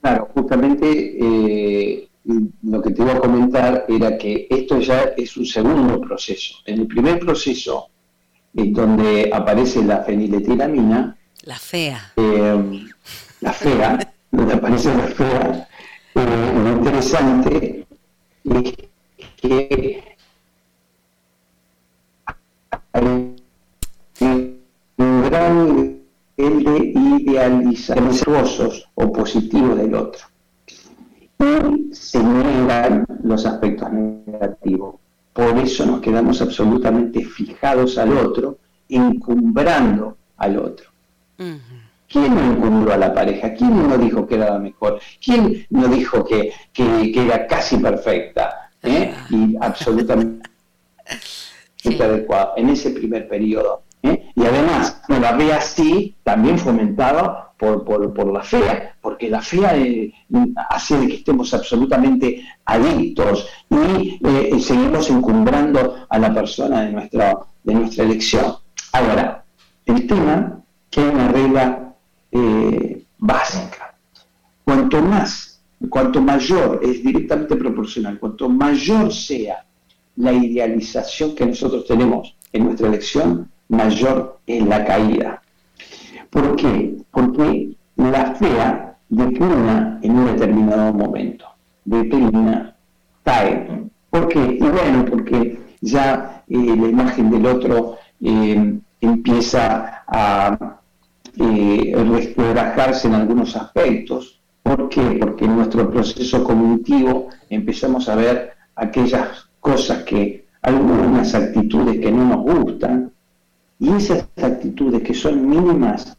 [0.02, 2.08] Claro, justamente eh,
[2.64, 6.56] lo que te iba a comentar era que esto ya es un segundo proceso.
[6.66, 7.90] En el primer proceso,
[8.56, 12.14] en donde aparece la feniletilamina, la fea.
[12.18, 12.86] Eh,
[13.42, 15.70] la fea, donde aparece la fea,
[16.16, 17.86] lo interesante
[18.44, 18.74] es
[19.42, 20.04] que
[22.94, 23.36] hay
[24.98, 26.00] un gran
[26.38, 28.12] nivel de idealización
[28.96, 30.22] o positivos del otro.
[31.40, 34.96] Y se niegan los aspectos negativos.
[35.34, 40.90] Por eso nos quedamos absolutamente fijados al otro, encumbrando al otro.
[42.16, 43.54] ¿Quién no encumbró a la pareja?
[43.54, 45.02] ¿Quién no dijo que era la mejor?
[45.22, 48.70] ¿Quién no dijo que, era casi perfecta?
[48.84, 49.14] ¿eh?
[49.30, 50.50] Y absolutamente
[52.02, 53.84] adecuada en ese primer periodo.
[54.02, 54.32] ¿eh?
[54.34, 59.76] Y además, no la ve así, también fomentado por, por, la fea, porque la fea
[59.76, 60.14] eh,
[60.70, 67.74] hace de que estemos absolutamente adictos y seguimos encumbrando a la persona de nuestra, de
[67.74, 68.56] nuestra elección.
[68.94, 69.44] Ahora,
[69.86, 71.82] el tema que hay una regla
[72.36, 73.96] eh, básica.
[74.66, 79.64] Cuanto más, cuanto mayor, es directamente proporcional, cuanto mayor sea
[80.18, 85.42] la idealización que nosotros tenemos en nuestra elección, mayor es la caída.
[86.30, 86.98] ¿Por qué?
[87.12, 91.46] Porque la fea declina en un determinado momento,
[91.86, 92.76] declina,
[93.24, 93.88] cae.
[94.10, 94.58] ¿Por qué?
[94.60, 100.75] Y bueno, porque ya eh, la imagen del otro eh, empieza a
[101.38, 101.94] eh,
[103.04, 104.40] en algunos aspectos.
[104.64, 105.18] ¿Por qué?
[105.20, 112.26] Porque en nuestro proceso cognitivo empezamos a ver aquellas cosas que, algunas actitudes que no
[112.26, 113.12] nos gustan,
[113.80, 116.18] y esas actitudes que son mínimas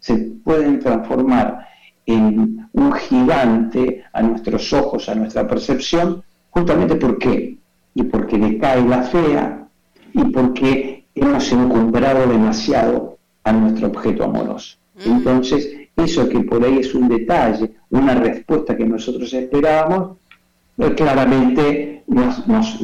[0.00, 1.66] se pueden transformar
[2.04, 7.58] en un gigante a nuestros ojos, a nuestra percepción, justamente ¿por qué?
[7.94, 9.66] Y porque le cae la fea
[10.12, 14.76] y porque hemos encumbrado demasiado a nuestro objeto amoroso.
[14.94, 15.10] Mm.
[15.10, 20.18] Entonces, eso que por ahí es un detalle, una respuesta que nosotros esperábamos,
[20.76, 22.82] pues claramente nos, nos,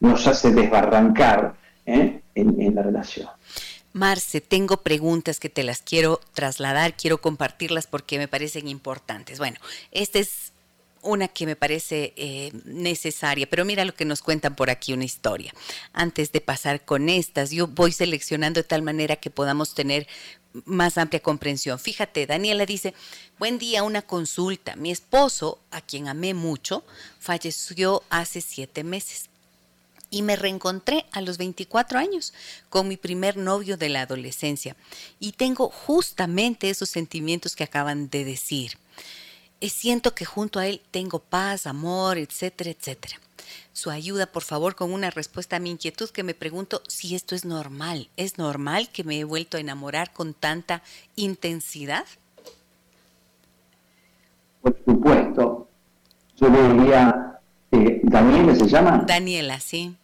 [0.00, 2.20] nos, hace desbarrancar ¿eh?
[2.34, 3.28] en, la relación.
[3.92, 9.38] Marce, tengo preguntas que te las quiero trasladar, quiero compartirlas porque me parecen importantes.
[9.38, 9.58] Bueno,
[9.90, 10.52] esta es
[11.04, 15.04] una que me parece eh, necesaria, pero mira lo que nos cuentan por aquí, una
[15.04, 15.54] historia.
[15.92, 20.06] Antes de pasar con estas, yo voy seleccionando de tal manera que podamos tener
[20.64, 21.78] más amplia comprensión.
[21.78, 22.94] Fíjate, Daniela dice,
[23.38, 24.76] buen día, una consulta.
[24.76, 26.84] Mi esposo, a quien amé mucho,
[27.18, 29.28] falleció hace siete meses
[30.10, 32.32] y me reencontré a los 24 años
[32.68, 34.76] con mi primer novio de la adolescencia
[35.18, 38.78] y tengo justamente esos sentimientos que acaban de decir.
[39.68, 43.20] Siento que junto a él tengo paz, amor, etcétera, etcétera.
[43.72, 47.34] Su ayuda, por favor, con una respuesta a mi inquietud que me pregunto si esto
[47.34, 48.08] es normal.
[48.16, 50.82] ¿Es normal que me he vuelto a enamorar con tanta
[51.16, 52.04] intensidad?
[54.62, 55.68] Por supuesto.
[56.36, 57.38] Yo le diría,
[57.70, 59.04] eh, ¿Daniela se llama?
[59.06, 59.94] Daniela, sí.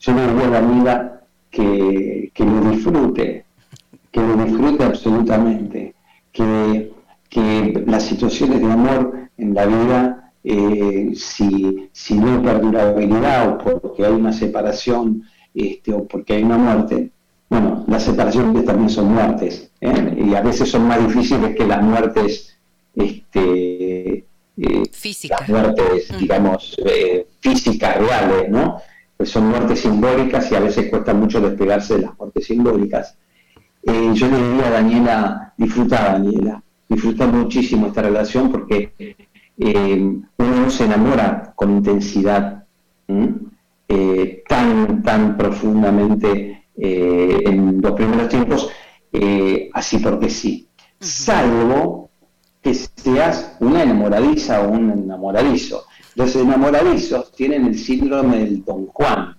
[0.00, 1.20] Yo le diría a Daniela
[1.50, 3.44] que, que lo disfrute,
[4.10, 5.94] que lo disfrute absolutamente,
[6.32, 6.93] que
[7.34, 13.80] que las situaciones de amor en la vida, eh, si, si, no hay perdurabilidad o
[13.80, 17.10] porque hay una separación este, o porque hay una muerte,
[17.48, 20.24] bueno, las separaciones también son muertes, ¿eh?
[20.24, 22.56] y a veces son más difíciles que las muertes
[22.94, 24.24] este,
[24.56, 25.40] eh, físicas.
[25.40, 26.76] Las muertes, digamos,
[27.40, 28.78] físicas, reales, ¿no?
[29.16, 33.16] Pues son muertes simbólicas y a veces cuesta mucho despegarse de las muertes simbólicas.
[33.84, 38.92] yo le diría a Daniela, disfruta Daniela, disfruta muchísimo esta relación porque
[39.56, 42.64] eh, uno se enamora con intensidad
[43.88, 48.70] eh, tan, tan profundamente eh, en los primeros tiempos,
[49.72, 50.68] así porque sí.
[50.98, 52.10] Salvo
[52.62, 55.84] que seas una enamoradiza o un enamoradizo.
[56.16, 59.36] Los enamoradizos tienen el síndrome del Don Juan.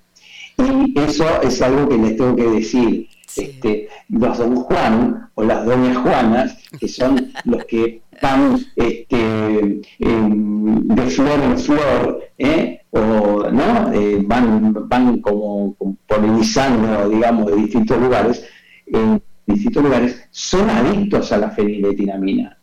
[0.57, 3.07] Y eso es algo que les tengo que decir.
[3.37, 11.01] Este, los don Juan o las doñas Juanas, que son los que van este, de
[11.07, 12.81] flor en flor, ¿eh?
[12.91, 13.93] o ¿no?
[13.93, 15.75] Eh, van, van como,
[16.07, 18.45] polinizando, digamos, de distintos lugares,
[18.87, 22.57] en distintos lugares, son adictos a la feniletinamina.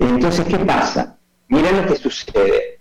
[0.00, 1.16] Entonces, ¿qué pasa?
[1.48, 2.77] Mira lo que sucede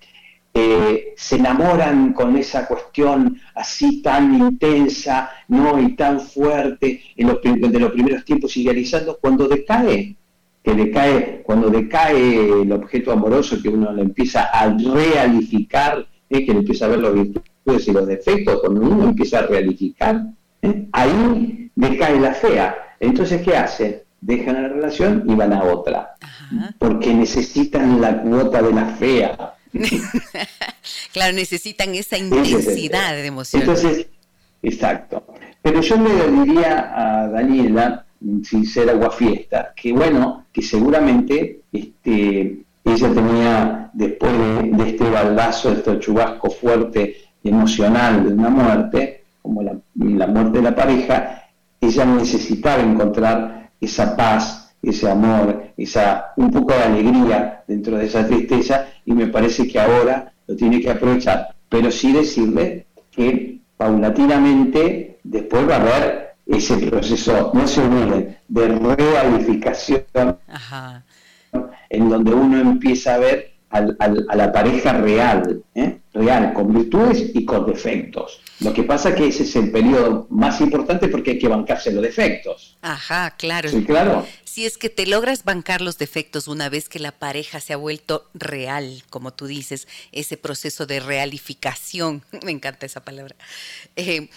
[0.59, 5.79] eh, se enamoran con esa cuestión así tan intensa, ¿no?
[5.79, 10.15] Y tan fuerte en los, de los primeros tiempos idealizando, cuando decae,
[10.63, 16.43] que decae, cuando decae el objeto amoroso, que uno le empieza a realificar, ¿eh?
[16.43, 20.25] que le empieza a ver los virtudes y los defectos, cuando uno empieza a realificar,
[20.63, 20.87] ¿eh?
[20.91, 22.75] ahí decae la fea.
[22.99, 24.05] Entonces, ¿qué hace?
[24.21, 26.15] Dejan la relación y van a otra,
[26.79, 29.53] porque necesitan la cuota de la fea
[31.13, 33.61] claro, necesitan esa intensidad de emoción.
[33.61, 34.07] Entonces,
[34.61, 35.23] exacto.
[35.61, 38.05] Pero yo le diría a Daniela,
[38.43, 45.99] sin ser aguafiesta, que bueno, que seguramente este, ella tenía, después de, este baldazo, este
[45.99, 51.47] chubasco fuerte emocional de una muerte, como la muerte de la pareja,
[51.79, 58.27] ella necesitaba encontrar esa paz, ese amor, esa un poco de alegría dentro de esa
[58.27, 65.19] tristeza y me parece que ahora lo tiene que aprovechar, pero sí decirle que paulatinamente
[65.23, 70.37] después va a haber ese proceso, no se olviden, de realificación,
[71.89, 75.99] en donde uno empieza a ver a la pareja real, ¿eh?
[76.13, 78.41] real, con virtudes y con defectos.
[78.59, 82.01] Lo que pasa que ese es el periodo más importante porque hay que bancarse los
[82.01, 82.77] defectos.
[82.81, 83.69] Ajá, claro.
[83.69, 84.25] Sí, claro.
[84.43, 87.77] Si es que te logras bancar los defectos una vez que la pareja se ha
[87.77, 93.35] vuelto real, como tú dices, ese proceso de realificación, me encanta esa palabra.
[93.95, 94.29] Eh,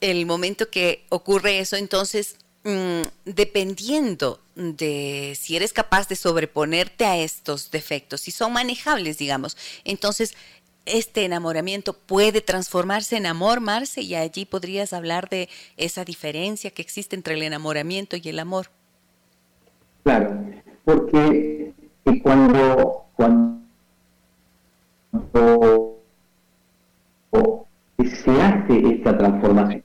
[0.00, 7.16] el momento que ocurre eso, entonces, mm, dependiendo de si eres capaz de sobreponerte a
[7.16, 10.34] estos defectos, si son manejables, digamos, entonces
[10.84, 16.82] este enamoramiento puede transformarse en amor, Marce, y allí podrías hablar de esa diferencia que
[16.82, 18.68] existe entre el enamoramiento y el amor.
[20.02, 20.44] Claro,
[20.84, 21.72] porque
[22.22, 23.62] cuando, cuando
[28.24, 29.84] se hace esta transformación,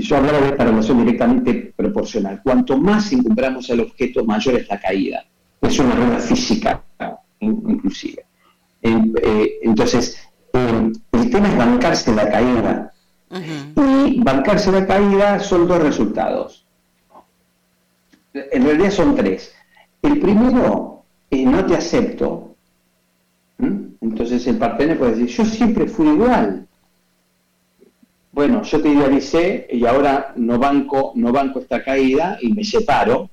[0.00, 2.40] eh, yo hablaba de esta relación directamente proporcional.
[2.42, 5.24] Cuanto más incumplamos el objeto, mayor es la caída.
[5.60, 6.82] Es una regla física,
[7.40, 8.24] inclusive.
[8.82, 10.18] Eh, entonces,
[10.52, 12.92] eh, el tema es bancarse la caída.
[13.76, 16.66] Y bancarse la caída son dos resultados.
[18.32, 19.54] En realidad son tres.
[20.02, 22.56] El primero, es no te acepto.
[24.00, 26.66] Entonces el partener puede decir, yo siempre fui igual.
[28.32, 33.28] Bueno, yo te idealicé y ahora no banco, no banco esta caída y me separo,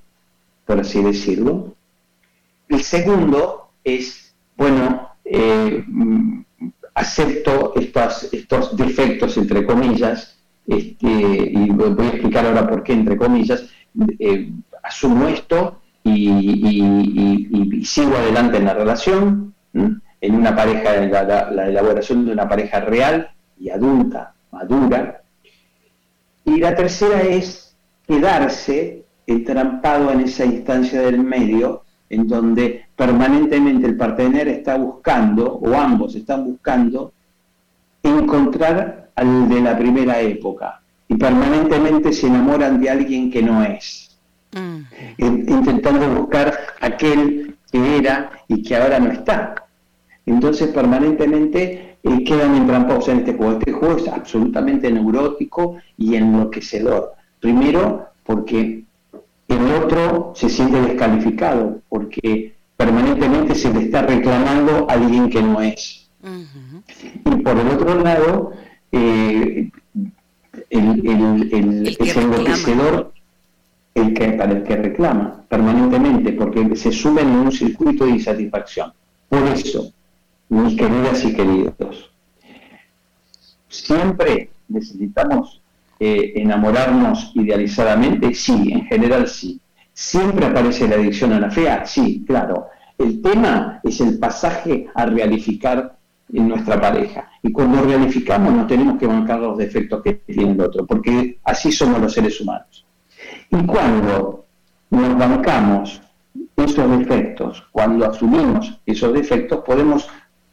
[0.65, 1.75] por así decirlo.
[2.67, 5.83] El segundo es, bueno, eh,
[6.93, 13.17] acepto estos, estos defectos, entre comillas, este, y voy a explicar ahora por qué, entre
[13.17, 13.69] comillas,
[14.19, 14.51] eh,
[14.83, 22.31] asumo esto y, sigo adelante en la relación, en una pareja, la, la, elaboración de
[22.33, 23.29] una pareja real
[23.59, 25.21] y adulta, madura.
[26.45, 27.75] Y la tercera es
[28.07, 35.73] quedarse entrampado en esa instancia del medio, en donde permanentemente el partener está buscando, o
[35.75, 37.11] ambos están buscando,
[38.03, 40.81] encontrar al de la primera época.
[41.09, 44.07] Y permanentemente se enamoran de alguien que no es
[44.53, 44.83] Mm.
[45.17, 49.55] intentando buscar aquel que era y que ahora no está.
[50.25, 53.53] Entonces permanentemente eh, quedan entrampados en este juego.
[53.53, 57.13] Este juego es absolutamente neurótico y enloquecedor.
[57.39, 58.83] Primero porque
[59.47, 65.61] el otro se siente descalificado, porque permanentemente se le está reclamando a alguien que no
[65.61, 66.09] es.
[67.25, 68.51] Y por el otro lado,
[68.91, 69.69] eh,
[70.69, 73.13] el, el, el, es enloquecedor
[73.95, 78.91] el que, para el que reclama permanentemente, porque se sumen en un circuito de insatisfacción.
[79.29, 79.91] Por eso,
[80.49, 82.11] mis queridas y queridos,
[83.67, 85.61] siempre necesitamos
[85.99, 89.59] eh, enamorarnos idealizadamente, sí, en general sí.
[89.93, 92.67] Siempre aparece la adicción a la fea, sí, claro.
[92.97, 95.97] El tema es el pasaje a realificar
[96.31, 97.29] en nuestra pareja.
[97.41, 101.71] Y cuando realificamos no tenemos que bancar los defectos que tiene el otro, porque así
[101.71, 102.85] somos los seres humanos.
[103.49, 104.45] Y cuando
[104.89, 106.01] nos bancamos
[106.55, 110.07] esos defectos, cuando asumimos esos defectos, podemos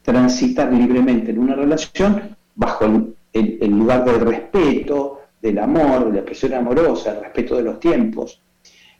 [0.05, 2.85] transitar libremente en una relación bajo
[3.33, 8.39] el, lugar del respeto, del amor, de la expresión amorosa, el respeto de los tiempos.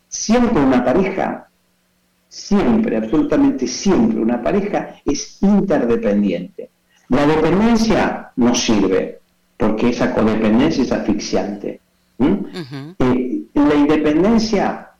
[0.09, 1.47] Siempre una pareja,
[2.27, 6.69] siempre, absolutamente siempre una pareja es interdependiente.
[7.07, 9.19] La dependencia no sirve,
[9.55, 11.79] porque esa codependencia es asfixiante
[13.65, 14.91] la independencia,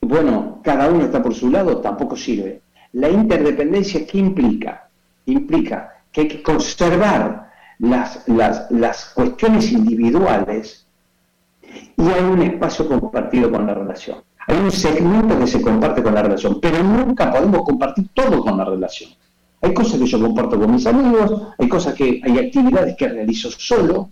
[0.00, 2.60] bueno, cada uno está por su lado, tampoco sirve.
[2.92, 4.88] La interdependencia, ¿qué implica?
[5.26, 10.86] Implica que hay que conservar las, las, cuestiones individuales
[11.96, 14.18] y hay un espacio compartido con la relación.
[14.46, 18.58] Hay un segmento que se comparte con la relación, pero nunca podemos compartir todo con
[18.58, 19.10] la relación.
[19.62, 23.50] Hay cosas que yo comparto con mis amigos, hay cosas que, hay actividades que realizo
[23.50, 24.10] solo,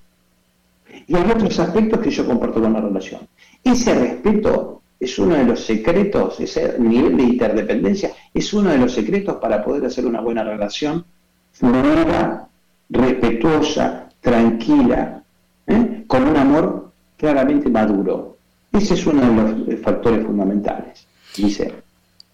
[1.06, 3.22] y hay otros aspectos que yo comparto con la relación.
[3.64, 8.92] Ese respeto es uno de los secretos, ese nivel de interdependencia es uno de los
[8.92, 11.04] secretos para poder hacer una buena relación
[11.52, 12.48] fluida,
[12.88, 15.22] respetuosa, tranquila,
[15.66, 16.04] ¿eh?
[16.06, 18.36] con un amor claramente maduro.
[18.72, 21.06] Ese es uno de los factores fundamentales.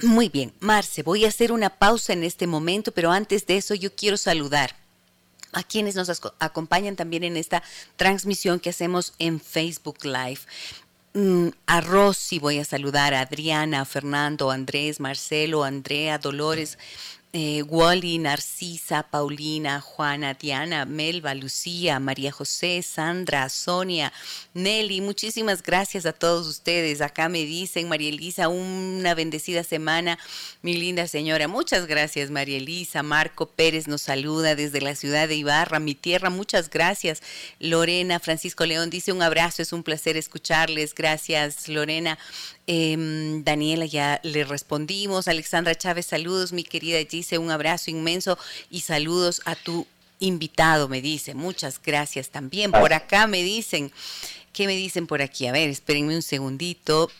[0.03, 3.75] Muy bien, Marce, voy a hacer una pausa en este momento, pero antes de eso
[3.75, 4.71] yo quiero saludar
[5.53, 6.11] a quienes nos
[6.41, 7.63] acompañan también en esta
[7.97, 10.41] transmisión que hacemos en Facebook Live.
[11.17, 16.77] Mm, a Rosy voy a saludar, a Adriana, a Fernando, a Andrés, Marcelo, Andrea, Dolores,
[17.37, 24.13] eh, Wally, Narcisa, Paulina, Juana, Diana, Melba, Lucía, María José, Sandra, Sonia,
[24.55, 27.01] Nelly, muchísimas gracias a todos ustedes.
[27.01, 30.17] Acá me dicen, María Elisa, una bendecida semana,
[30.63, 31.49] mi linda señora.
[31.49, 33.03] Muchas gracias, María Elisa.
[33.03, 36.31] Marco Pérez nos saluda desde la ciudad de Ibarra, mi tierra.
[36.31, 37.21] Muchas gracias.
[37.59, 40.95] Lorena, Francisco León dice un abrazo, es un placer escucharles.
[40.95, 42.17] Gracias, Lorena.
[42.67, 45.29] Em, Daniela, ya le respondimos.
[45.29, 48.39] Alexandra Chávez, saludos, mi querida Gise, un abrazo inmenso
[48.71, 49.87] y saludos a tu
[50.19, 51.35] invitado, me dice.
[51.35, 52.73] Muchas gracias también.
[52.73, 53.93] Por acá me dicen,
[54.53, 55.47] ¿qué me dicen por aquí?
[55.47, 57.11] A ver, espérenme un segundito.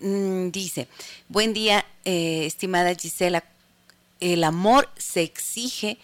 [0.00, 0.86] Mm, dice,
[1.28, 3.42] buen día, eh, estimada Gisela.
[4.20, 5.98] El amor se exige,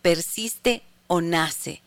[0.00, 1.82] persiste o nace.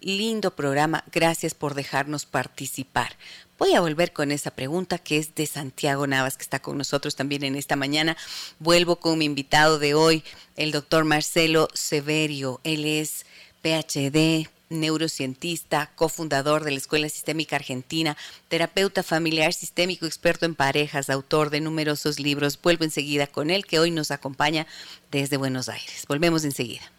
[0.00, 3.16] Lindo programa, gracias por dejarnos participar.
[3.58, 7.16] Voy a volver con esa pregunta que es de Santiago Navas, que está con nosotros
[7.16, 8.16] también en esta mañana.
[8.58, 10.24] Vuelvo con mi invitado de hoy,
[10.56, 12.60] el doctor Marcelo Severio.
[12.64, 13.26] Él es
[13.60, 18.16] PhD, neurocientista, cofundador de la Escuela Sistémica Argentina,
[18.48, 22.58] terapeuta familiar sistémico, experto en parejas, autor de numerosos libros.
[22.62, 24.66] Vuelvo enseguida con él, que hoy nos acompaña
[25.10, 26.06] desde Buenos Aires.
[26.08, 26.90] Volvemos enseguida.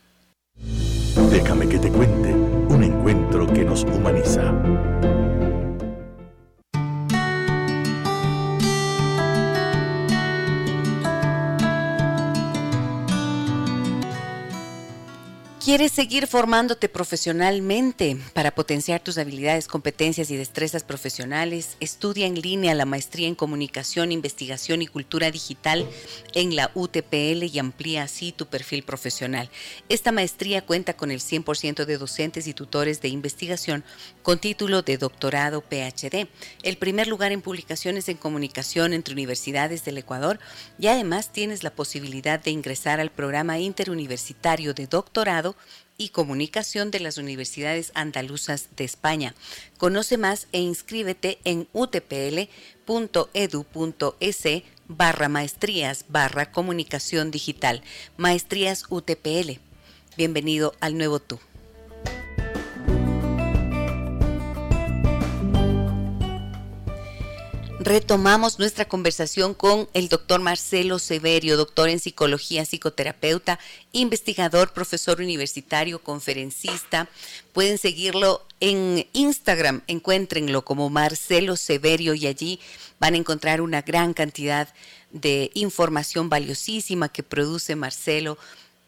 [1.31, 2.40] Déjame que te cuente
[3.31, 4.53] que nos humaniza.
[15.71, 21.77] ¿Quieres seguir formándote profesionalmente para potenciar tus habilidades, competencias y destrezas profesionales?
[21.79, 25.87] Estudia en línea la maestría en comunicación, investigación y cultura digital
[26.35, 29.49] en la UTPL y amplía así tu perfil profesional.
[29.87, 33.85] Esta maestría cuenta con el 100% de docentes y tutores de investigación
[34.23, 36.27] con título de doctorado PhD,
[36.63, 40.37] el primer lugar en publicaciones en comunicación entre universidades del Ecuador
[40.77, 45.55] y además tienes la posibilidad de ingresar al programa interuniversitario de doctorado
[45.97, 49.35] y Comunicación de las Universidades Andaluzas de España.
[49.77, 52.47] Conoce más e inscríbete en utpl.edu.es
[54.87, 57.83] barra maestrías barra comunicación digital.
[58.17, 59.59] Maestrías UTPL.
[60.17, 61.39] Bienvenido al nuevo tú.
[67.83, 73.59] Retomamos nuestra conversación con el doctor Marcelo Severio, doctor en psicología, psicoterapeuta,
[73.91, 77.09] investigador, profesor universitario, conferencista.
[77.53, 82.59] Pueden seguirlo en Instagram, encuéntrenlo como Marcelo Severio y allí
[82.99, 84.71] van a encontrar una gran cantidad
[85.11, 88.37] de información valiosísima que produce Marcelo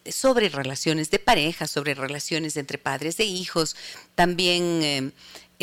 [0.05, 3.75] sobre relaciones de pareja, sobre relaciones entre padres e hijos,
[4.15, 5.11] también eh,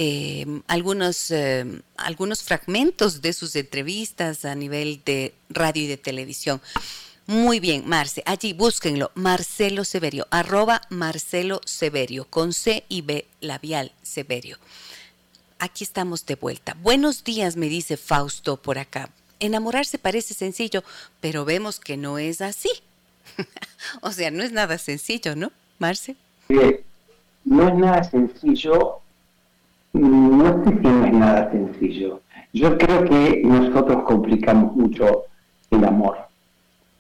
[0.03, 6.63] eh, algunos, eh, algunos fragmentos de sus entrevistas a nivel de radio y de televisión.
[7.27, 13.93] Muy bien, Marce, allí búsquenlo, Marcelo Severio, arroba Marcelo Severio, con C y B labial
[14.01, 14.57] Severio.
[15.59, 16.79] Aquí estamos de vuelta.
[16.81, 19.11] Buenos días, me dice Fausto por acá.
[19.39, 20.83] Enamorarse parece sencillo,
[21.21, 22.71] pero vemos que no es así.
[24.01, 26.17] o sea, no es nada sencillo, ¿no, Marce?
[27.45, 29.00] no es nada sencillo
[29.93, 32.21] no sé si no es nada sencillo.
[32.53, 35.25] Yo creo que nosotros complicamos mucho
[35.71, 36.17] el amor.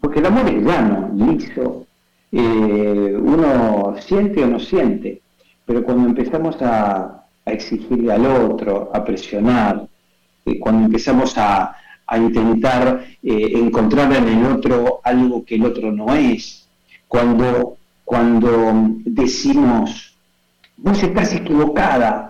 [0.00, 1.86] Porque el amor es llano, liso.
[2.32, 5.20] Eh, uno siente o no siente.
[5.66, 7.16] Pero cuando empezamos a,
[7.46, 9.88] exigirle al otro, a presionar,
[10.46, 11.76] eh, cuando empezamos a,
[12.16, 16.68] intentar eh, encontrar en el otro algo que el otro no es,
[17.06, 18.72] cuando, cuando
[19.04, 20.16] decimos,
[20.76, 22.29] vos estás equivocada,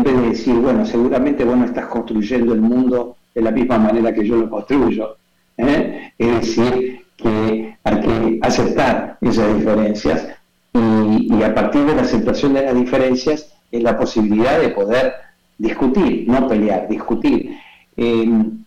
[0.00, 3.78] en vez de decir, bueno, seguramente vos no estás construyendo el mundo de la misma
[3.78, 5.16] manera que yo lo construyo.
[5.56, 6.12] ¿eh?
[6.16, 10.28] Es decir, que hay que aceptar esas diferencias
[10.72, 15.14] y, a partir de la aceptación de las diferencias es la posibilidad de poder
[15.58, 17.56] discutir, no pelear, discutir.
[17.96, 18.64] Em,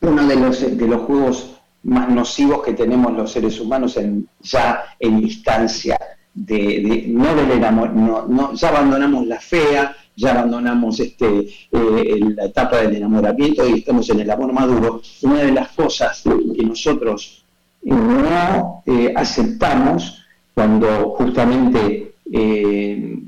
[0.00, 4.82] uno de los, de los juegos más nocivos que tenemos los seres humanos en, ya
[4.98, 5.98] en instancia
[6.34, 12.96] de, no del no, ya abandonamos la fea, ya abandonamos este, eh, la etapa del
[12.96, 17.44] enamoramiento y estamos en el amor maduro, una de las cosas que nosotros
[17.82, 20.22] no eh, aceptamos
[20.54, 23.18] cuando justamente eh,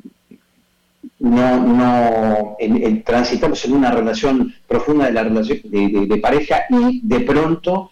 [1.20, 2.56] no,
[3.04, 7.90] transitamos en una relación profunda de la relación de, pareja y de pronto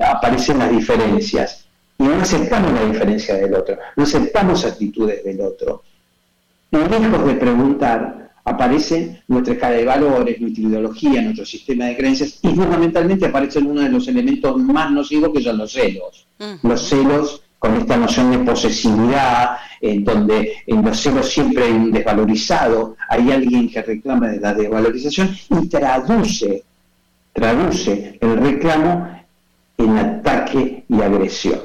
[0.00, 1.64] aparecen las diferencias.
[1.98, 5.82] Y no aceptamos la diferencia del otro, no aceptamos actitudes del otro
[6.70, 12.38] y lejos de preguntar, aparece nuestra escala de valores, nuestra ideología, nuestro sistema de creencias
[12.42, 16.26] y fundamentalmente aparece uno de los elementos más nocivos que son los celos.
[16.62, 21.90] Los celos con esta noción de posesividad, en donde en los celos siempre hay un
[21.90, 26.62] desvalorizado, hay alguien que reclama de la desvalorización y traduce,
[27.32, 29.08] traduce el reclamo
[29.76, 31.60] en ataque y agresión.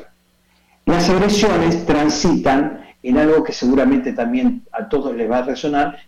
[0.85, 5.99] Las agresiones transitan en algo que seguramente también a todos les va a resonar,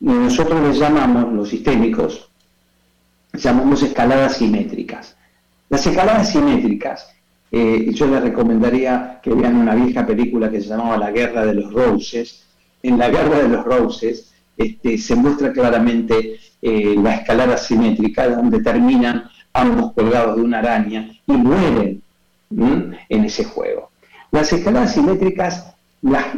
[0.00, 2.28] nosotros les llamamos, los sistémicos,
[3.32, 5.16] llamamos escaladas simétricas.
[5.70, 7.10] Las escaladas simétricas,
[7.50, 11.54] eh, yo les recomendaría que vean una vieja película que se llamaba La Guerra de
[11.54, 12.44] los Roses.
[12.82, 18.62] En La Guerra de los Roses este, se muestra claramente eh, la escalada simétrica, donde
[18.62, 19.24] terminan
[19.54, 22.02] ambos colgados de una araña y mueren
[22.50, 23.90] en ese juego.
[24.30, 25.73] Las escaladas simétricas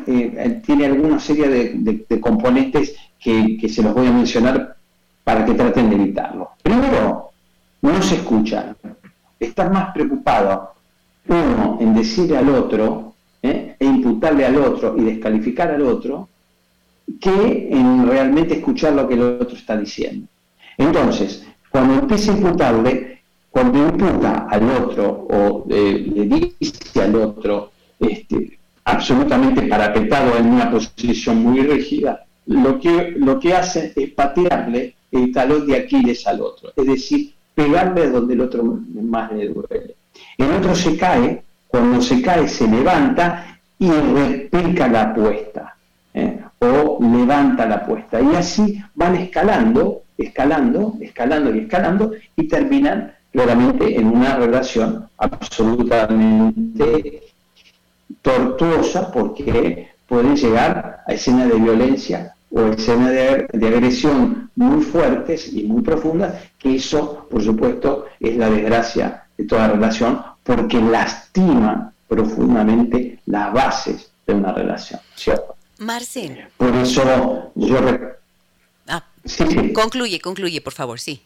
[0.06, 4.76] eh, tiene alguna serie de, componentes que, se los voy a mencionar
[5.24, 6.50] para que traten de evitarlo.
[6.62, 7.30] Primero,
[7.82, 8.76] no se escuchan.
[9.40, 10.72] Están más preocupado
[11.28, 13.74] uno en decirle al otro ¿eh?
[13.78, 16.28] e imputarle al otro y descalificar al otro
[17.20, 20.28] que en realmente escuchar lo que el otro está diciendo.
[20.78, 27.72] Entonces, cuando empieza a imputarle, cuando imputa al otro o eh, le dice al otro,
[27.98, 34.94] este, absolutamente parapetado en una posición muy rígida, lo que, lo que hace es patearle
[35.10, 39.96] el talón de Aquiles al otro, es decir, pegarle donde el otro más le duele.
[40.38, 45.76] El otro se cae, cuando se cae se levanta y replica la apuesta
[46.14, 46.38] ¿eh?
[46.60, 48.20] o levanta la apuesta.
[48.20, 57.25] Y así van escalando, escalando, escalando y escalando y terminan claramente en una relación absolutamente
[58.22, 65.52] tortuosa porque pueden llegar a escenas de violencia o escenas de, de, agresión muy fuertes
[65.52, 71.92] y muy profundas, que eso, por supuesto, es la desgracia de toda relación, porque lastima
[72.08, 75.56] profundamente las bases de una relación, ¿cierto?
[75.78, 76.46] Marcel.
[76.56, 77.78] Por eso yo...
[78.88, 79.02] Ah,
[79.74, 81.20] Concluye, concluye, por favor, sí.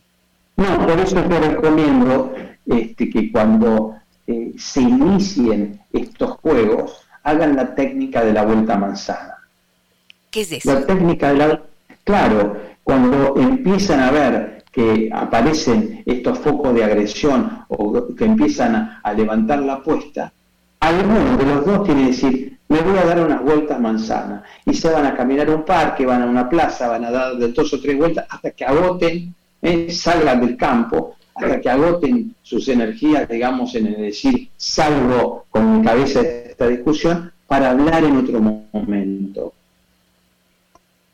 [0.57, 2.35] No, por eso te recomiendo
[2.67, 3.95] este, que cuando
[4.31, 9.39] eh, se inicien estos juegos, hagan la técnica de la vuelta manzana.
[10.31, 10.73] ¿Qué es eso?
[10.73, 11.63] La técnica de la...
[12.05, 19.13] Claro, cuando empiezan a ver que aparecen estos focos de agresión o que empiezan a,
[19.13, 20.33] levantar la apuesta,
[20.79, 24.45] alguno de los dos tiene que decir, me voy a dar unas vueltas manzanas.
[24.65, 27.37] Y se van a caminar a un parque, van a una plaza, van a dar
[27.37, 32.35] de dos o tres vueltas hasta que agoten, eh, salgan del campo, hasta que agoten
[32.43, 38.05] sus energías, digamos, en el decir, salgo con mi cabeza de esta discusión, para hablar
[38.05, 39.53] en otro momento.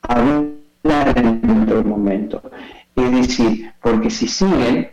[0.02, 2.42] Hablar en otro momento.
[2.94, 4.90] Es decir, porque si siguen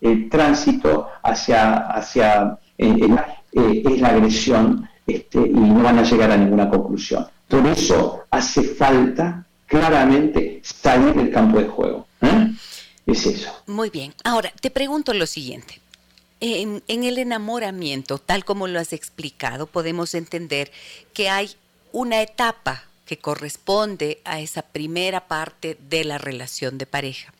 [0.00, 3.08] el tránsito hacia, hacia eh,
[3.52, 7.26] eh, es la agresión este, y no van a llegar a ninguna conclusión.
[7.48, 12.06] Por eso hace falta claramente salir del campo de juego.
[12.22, 12.52] ¿eh?
[13.66, 14.14] Muy bien.
[14.24, 15.80] Ahora, te pregunto lo siguiente.
[16.40, 20.72] En, en, el enamoramiento, tal como lo has explicado, podemos entender
[21.12, 21.50] que hay
[21.92, 27.34] una etapa que corresponde a esa primera parte de la relación de pareja.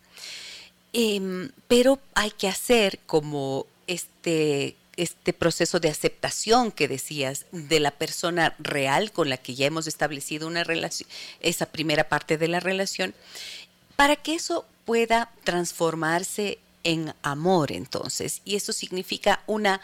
[0.92, 7.92] Em, pero hay que hacer como este, este proceso de aceptación que decías de la
[7.92, 11.08] persona real con la que ya hemos establecido una relación,
[11.40, 13.14] esa primera parte de la relación,
[13.94, 18.42] para que eso pueda transformarse en amor entonces.
[18.44, 19.80] Y eso significa una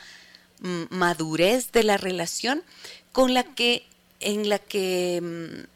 [0.58, 2.64] mm, madurez de la relación
[3.12, 3.86] con la que,
[4.18, 5.66] en la que mm,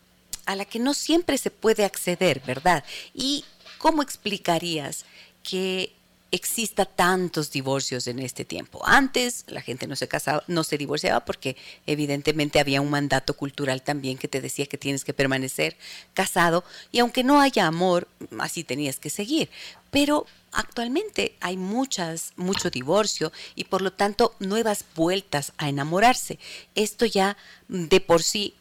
[0.46, 2.82] a la que no siempre se puede acceder, ¿verdad?
[3.14, 3.44] ¿Y
[3.78, 5.04] cómo explicarías
[5.44, 5.92] que
[6.32, 8.80] exista tantos divorcios en este tiempo.
[8.86, 11.56] Antes la gente no se casaba, no se divorciaba porque
[11.86, 15.76] evidentemente había un mandato cultural también que te decía que tienes que permanecer
[16.14, 18.08] casado y aunque no haya amor,
[18.38, 19.50] así tenías que seguir.
[19.90, 26.38] Pero actualmente hay muchas, mucho divorcio y por lo tanto nuevas vueltas a enamorarse.
[26.74, 27.36] Esto ya
[27.68, 28.54] de por sí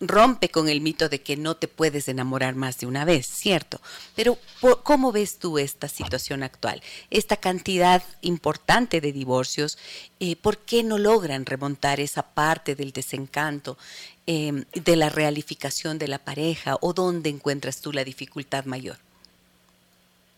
[0.00, 3.80] rompe con el mito de que no te puedes enamorar más de una vez, ¿cierto?
[4.14, 4.38] Pero
[4.82, 6.82] ¿cómo ves tú esta situación actual?
[7.10, 9.78] Esta cantidad importante de divorcios,
[10.20, 13.78] eh, ¿por qué no logran remontar esa parte del desencanto,
[14.26, 18.98] em, de la realificación de la pareja o dónde encuentras tú la dificultad mayor?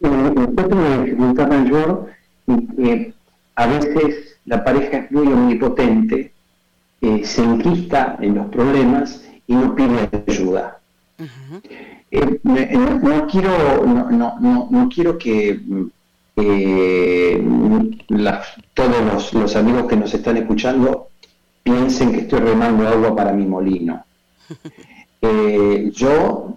[0.00, 2.12] encuentro la dificultad mayor
[2.76, 3.12] que
[3.56, 6.32] a veces la pareja es muy omnipotente,
[7.00, 10.78] eh, se enquista en los problemas y no pide ayuda.
[12.10, 15.60] Eh, no, quiero, no, quiero que
[16.36, 17.42] eh,
[18.74, 21.08] todos los, amigos que nos están escuchando
[21.62, 24.04] piensen que estoy remando agua para mi molino.
[25.20, 26.56] Eh, yo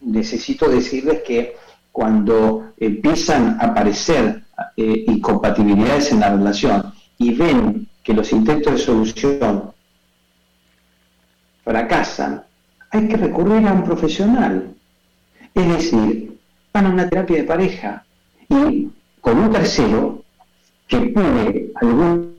[0.00, 1.56] necesito decirles que
[1.92, 4.44] cuando empiezan a aparecer
[4.76, 9.72] incompatibilidades en la relación y ven que los intentos de solución
[11.64, 12.42] fracasan,
[12.90, 14.74] hay que recurrir a un profesional.
[15.54, 16.38] Es decir,
[16.72, 18.04] van a una terapia de pareja
[18.48, 18.90] y
[19.20, 20.22] con un tercero
[20.86, 22.30] que pone algún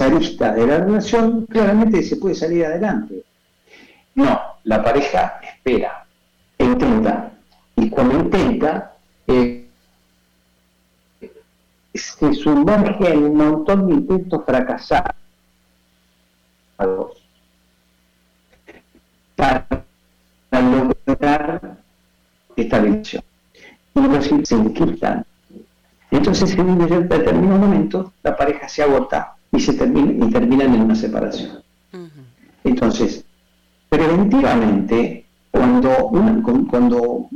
[0.00, 3.24] aristas de la relación, claramente se puede salir adelante.
[4.14, 6.06] No, la pareja espera,
[6.58, 7.32] intenta,
[7.76, 8.94] y cuando intenta,
[11.94, 15.14] se sumerge en un montón de intentos fracasados
[22.62, 23.22] esta visión.
[23.94, 25.24] Y los se inquietan.
[26.10, 30.80] Entonces, en un determinado momento, la pareja se agota y, se termina, y terminan en
[30.82, 31.62] una separación.
[32.64, 33.24] Entonces,
[33.88, 37.28] preventivamente, cuando una, cuando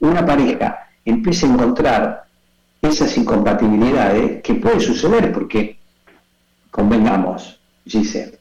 [0.00, 2.24] una pareja empieza a encontrar
[2.82, 5.78] esas incompatibilidades, que puede suceder porque,
[6.70, 8.38] convengamos, Giselle,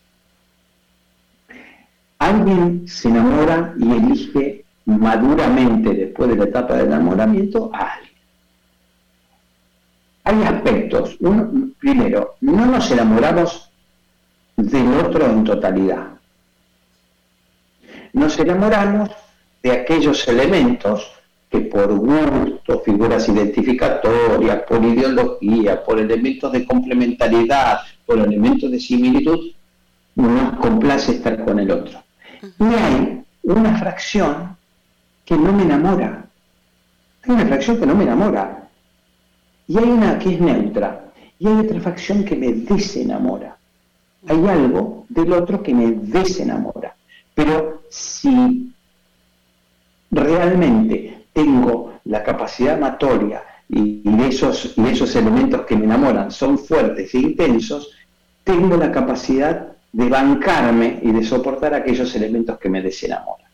[2.20, 8.14] alguien se enamora y elige maduramente después de la etapa del enamoramiento a alguien.
[10.24, 11.18] Hay aspectos.
[11.20, 13.70] Uno, primero, no nos enamoramos
[14.56, 16.08] del otro en totalidad.
[18.14, 19.10] Nos enamoramos
[19.62, 21.12] de aquellos elementos
[21.50, 29.52] que por gusto, figuras identificatorias, por ideología, por elementos de complementariedad, por elementos de similitud,
[30.16, 32.02] nos complace estar con el otro.
[32.42, 34.57] Y hay una fracción
[35.28, 36.26] que no me enamora.
[37.24, 38.70] Hay una fracción que no me enamora.
[39.68, 41.12] Y hay una que es neutra.
[41.38, 43.58] Y hay otra fracción que me desenamora.
[44.26, 46.96] Hay algo del otro que me desenamora.
[47.36, 48.74] Pero si
[50.10, 57.14] realmente tengo la capacidad amatoria y, esos, y esos elementos que me enamoran son fuertes
[57.14, 57.92] e intensos,
[58.46, 63.48] tengo la capacidad de bancarme y de soportar aquellos elementos que me desenamoran.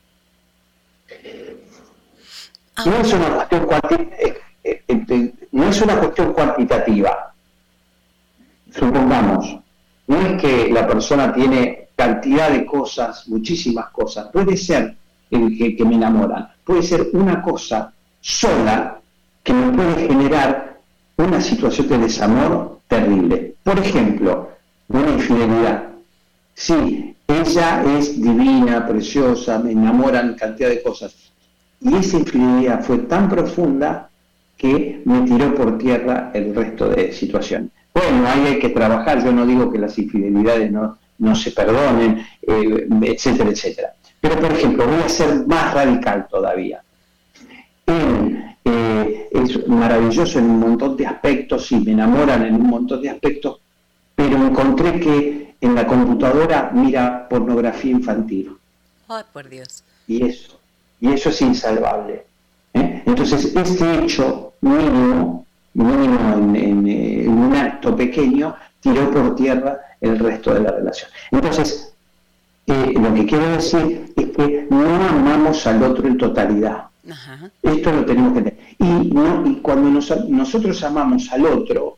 [2.85, 7.33] No es una cuestión, eh, eh, eh, no es una cuestión cuantitativa.
[8.71, 9.59] Supongamos,
[10.07, 14.29] no es que la persona tiene cantidad de cosas, muchísimas cosas.
[14.31, 14.95] Puede ser
[15.29, 18.99] que, que me enamoran, puede ser una cosa sola
[19.43, 20.79] que me puede generar
[21.17, 23.55] una situación de desamor terrible.
[23.63, 24.49] Por ejemplo,
[24.87, 25.89] una infidelidad.
[26.55, 31.15] Sí, ella es divina, preciosa, me enamoran cantidad de cosas.
[31.83, 34.09] Y esa infidelidad fue tan profunda
[34.57, 37.71] que me tiró por tierra el resto de situaciones.
[37.93, 42.25] Bueno, ahí hay que trabajar, yo no digo que las infidelidades no, no se perdonen,
[42.41, 43.93] eh, etcétera, etcétera.
[44.21, 46.81] Pero, por ejemplo, voy a ser más radical todavía.
[47.85, 53.09] Eh, es maravilloso en un montón de aspectos y me enamoran en un montón de
[53.09, 53.59] aspectos,
[54.15, 58.55] pero encontré que en la computadora mira pornografía infantil.
[59.09, 59.83] Ay, por Dios.
[60.07, 60.59] Y eso,
[61.03, 62.23] y eso es insalvable.
[62.73, 63.03] ¿eh?
[63.05, 70.53] Entonces, este hecho mínimo, mínimo en, en un acto pequeño, tiró por tierra el resto
[70.53, 71.09] de la relación.
[71.29, 71.93] Entonces,
[72.67, 76.85] eh, lo que quiero decir es que no amamos al otro en totalidad.
[77.61, 78.59] Esto lo tenemos que tener.
[78.79, 79.89] Y, y cuando
[80.29, 81.97] nosotros amamos al otro,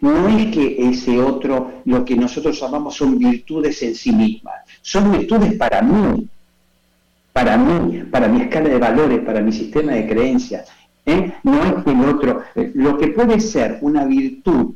[0.00, 5.12] no es que ese otro, lo que nosotros amamos son virtudes en sí mismas, son
[5.12, 6.26] virtudes para mí,
[7.38, 10.68] para mí, para mi escala de valores, para mi sistema de creencias.
[11.06, 11.34] ¿eh?
[11.44, 12.42] No es el otro,
[12.74, 14.74] lo que puede ser una virtud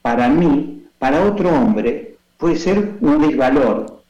[0.00, 4.00] para mí, para otro hombre, puede ser un desvalor,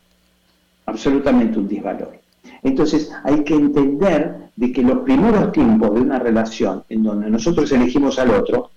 [0.87, 2.21] absolutamente un disvalor.
[2.63, 7.73] Entonces hay que entender de que los primeros tiempos de una relación en donde nosotros
[7.73, 8.71] elegimos al otro,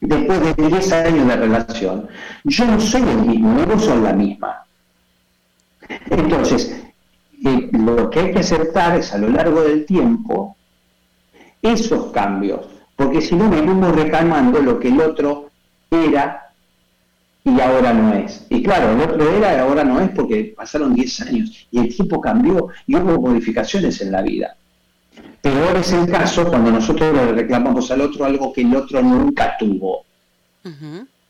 [0.00, 2.06] después de 10 años de relación,
[2.44, 4.64] yo no soy el mismo, no vos sos la misma.
[6.08, 6.83] Entonces,
[7.44, 10.56] eh, lo que hay que aceptar es a lo largo del tiempo
[11.60, 12.66] esos cambios,
[12.96, 15.50] porque si no venimos reclamando lo que el otro
[15.90, 16.50] era
[17.44, 18.46] y ahora no es.
[18.48, 21.94] Y claro, el otro era y ahora no es porque pasaron 10 años y el
[21.94, 24.56] tiempo cambió y hubo modificaciones en la vida.
[25.42, 29.56] Peor es el caso cuando nosotros le reclamamos al otro algo que el otro nunca
[29.58, 30.04] tuvo.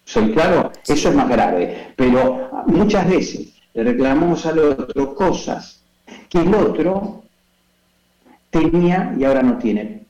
[0.05, 0.71] ¿Soy claro?
[0.87, 1.93] Eso es más grave.
[1.97, 5.84] Pero muchas veces le reclamamos al otro cosas
[6.29, 7.23] que el otro
[8.51, 10.05] tenía y ahora no tiene.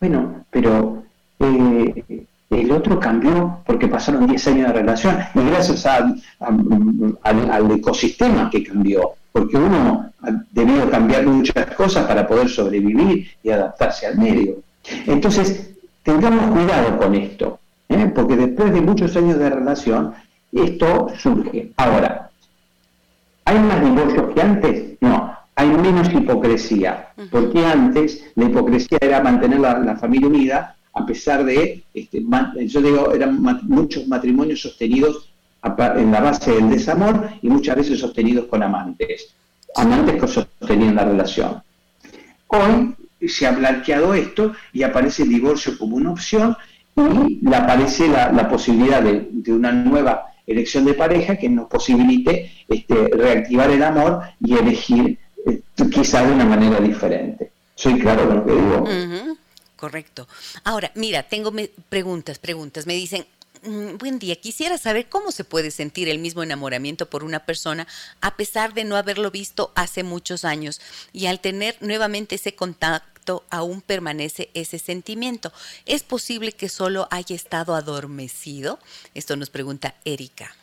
[0.00, 1.02] Bueno, pero
[1.38, 6.20] eh, el otro cambió porque pasaron 10 años de relación y gracias al,
[7.70, 14.06] ecosistema que cambió, porque uno ha debido cambiar muchas cosas para poder sobrevivir y adaptarse
[14.06, 14.56] al medio.
[15.06, 15.70] Entonces,
[16.02, 18.10] tengamos cuidado con esto, ¿eh?
[18.14, 20.14] porque después de muchos años de relación,
[20.52, 21.72] esto surge.
[21.76, 22.30] Ahora,
[23.44, 24.96] ¿hay más divorcios que antes?
[25.00, 31.44] No, hay menos hipocresía, porque antes la hipocresía era mantener la familia unida a pesar
[31.44, 32.24] de, este,
[32.66, 35.28] yo digo, eran muchos matrimonios sostenidos
[35.96, 39.34] en la base del desamor y muchas veces sostenidos con amantes,
[39.76, 41.62] amantes que sostenían la relación.
[42.46, 42.94] Hoy
[43.28, 46.56] se ha blanqueado esto y aparece el divorcio como una opción
[46.96, 53.10] y le aparece la, posibilidad de, una nueva elección de pareja que nos posibilite este,
[53.12, 55.18] reactivar el amor y elegir
[55.88, 57.52] quizá de una manera diferente.
[57.74, 59.36] ¿Soy claro con lo que digo?
[59.76, 60.28] correcto.
[60.64, 61.52] Ahora, mira, tengo
[61.88, 62.86] preguntas, preguntas.
[62.86, 63.24] Me dicen,
[63.62, 67.86] mm, buen día, quisiera saber cómo se puede sentir el mismo enamoramiento por una persona
[68.20, 70.82] a pesar de no haberlo visto hace muchos años
[71.14, 75.52] y al tener nuevamente ese contacto aún permanece ese sentimiento.
[75.86, 78.78] ¿Es posible que solo haya estado adormecido?
[79.14, 80.54] Esto nos pregunta Erika.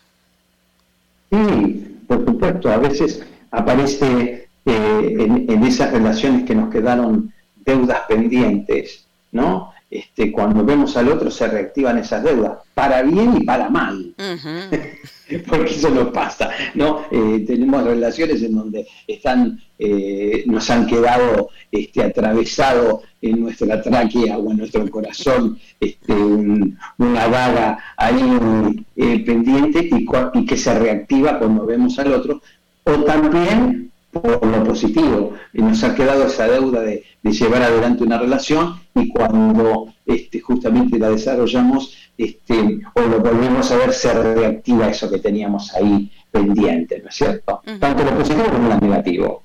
[1.32, 7.34] Sí, por supuesto, a veces aparece eh, en esas relaciones que nos quedaron
[7.66, 9.74] deudas pendientes, ¿no?
[9.90, 14.14] este, cuando vemos al otro se reactivan esas deudas, para bien y para mal.
[15.48, 17.04] Porque eso nos pasa, ¿no?
[17.12, 24.38] Eh, tenemos relaciones en donde están, eh, nos han quedado este, atravesado en nuestra tráquea
[24.38, 28.86] o en nuestro corazón este, una vaga ahí
[29.26, 32.42] pendiente y, y que se reactiva cuando vemos al otro,
[32.86, 33.92] o también
[34.22, 35.34] por lo positivo.
[35.54, 40.98] Y nos ha quedado esa deuda de, llevar adelante una relación y cuando este, justamente
[40.98, 47.02] la desarrollamos este, o lo volvemos a ver, se reactiva eso que teníamos ahí pendiente,
[47.02, 47.62] ¿no es cierto?
[47.80, 49.44] Tanto lo positivo como lo negativo.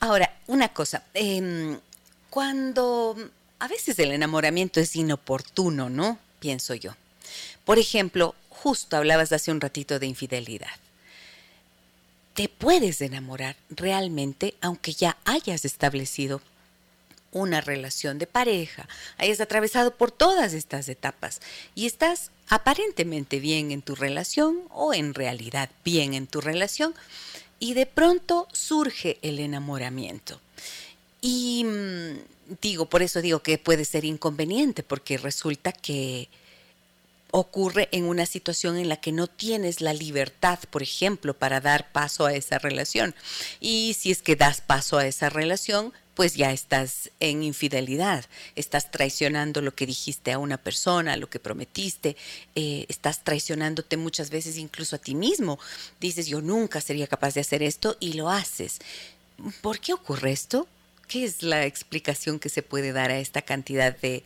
[0.00, 1.76] Ahora, una cosa, em,
[2.30, 3.14] cuando
[3.60, 6.18] a veces el enamoramiento es inoportuno, ¿no?
[6.40, 6.92] Pienso yo.
[7.64, 10.68] Por ejemplo, justo hablabas hace un ratito de infidelidad
[12.36, 16.42] te puedes enamorar realmente aunque ya hayas establecido
[17.32, 21.40] una relación de pareja, hayas atravesado por todas estas etapas
[21.74, 26.94] y estás aparentemente bien en tu relación o en realidad bien en tu relación
[27.58, 30.38] y de pronto surge el enamoramiento.
[31.22, 36.28] Y mm, digo, por eso digo que puede ser inconveniente porque resulta que
[37.38, 41.92] ocurre en una situación en la que no tienes la libertad, por ejemplo, para dar
[41.92, 43.14] paso a esa relación.
[43.60, 48.24] Y si es que das paso a esa relación, pues ya estás en infidelidad,
[48.54, 52.16] estás traicionando lo que dijiste a una persona, lo que prometiste,
[52.54, 55.58] eh, estás traicionándote muchas veces incluso a ti mismo.
[56.00, 58.78] Dices, yo nunca sería capaz de hacer esto y lo haces.
[59.60, 60.66] ¿Por qué ocurre esto?
[61.08, 64.24] ¿Qué es la explicación que se puede dar a esta cantidad de,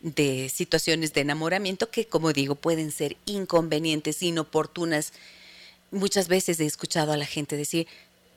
[0.00, 5.12] de situaciones de enamoramiento que, como digo, pueden ser inconvenientes, inoportunas?
[5.90, 7.86] Muchas veces he escuchado a la gente decir,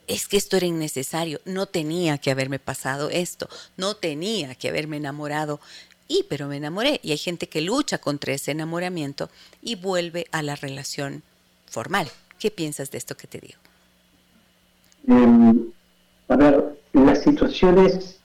[0.08, 4.98] es que esto era innecesario, no tenía que haberme pasado esto, no tenía que haberme
[4.98, 5.60] enamorado,
[6.08, 7.00] y pero me enamoré.
[7.04, 9.30] Y hay gente que lucha contra ese enamoramiento
[9.62, 11.24] y vuelve a la relación
[11.68, 12.10] formal.
[12.40, 13.60] ¿Qué piensas de esto que te digo?
[15.08, 15.72] Em,
[17.04, 18.20] las situaciones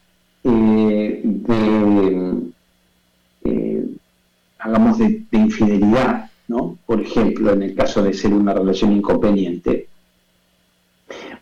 [0.44, 2.42] eh, de,
[3.44, 3.86] eh,
[4.58, 6.78] hagamos, de, infidelidad, ¿no?
[6.86, 9.88] Por ejemplo, en el caso de ser una relación inconveniente,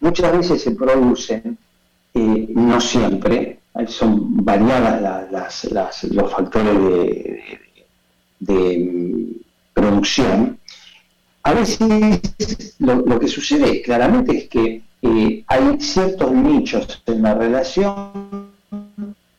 [0.00, 1.58] muchas veces se producen,
[2.14, 5.30] eh, no siempre, son variadas
[6.10, 6.74] los factores
[8.40, 9.40] de, mm,
[9.74, 10.58] producción.
[11.48, 18.50] A veces lo que sucede claramente es que eh, hay ciertos nichos en la relación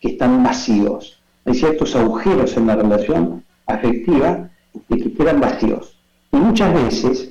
[0.01, 4.49] que están vacíos, hay ciertos agujeros en la relación afectiva
[4.87, 5.99] que quedan vacíos.
[6.31, 7.29] Y muchas veces,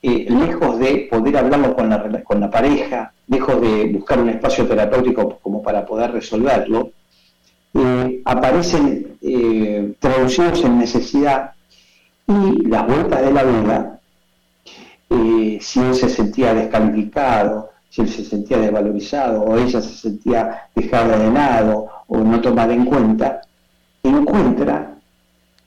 [0.00, 4.66] eh, lejos de poder hablarlo con la, con la pareja, lejos de buscar un espacio
[4.66, 6.92] terapéutico como para poder resolverlo,
[7.74, 9.18] eh, aparecen
[9.98, 11.50] traducidos en necesidad
[12.26, 13.93] y las vueltas de la vida
[15.60, 21.18] si él se sentía descalificado, si él se sentía desvalorizado o ella se sentía dejada
[21.18, 23.40] de lado o no tomada en cuenta,
[24.02, 24.94] encuentra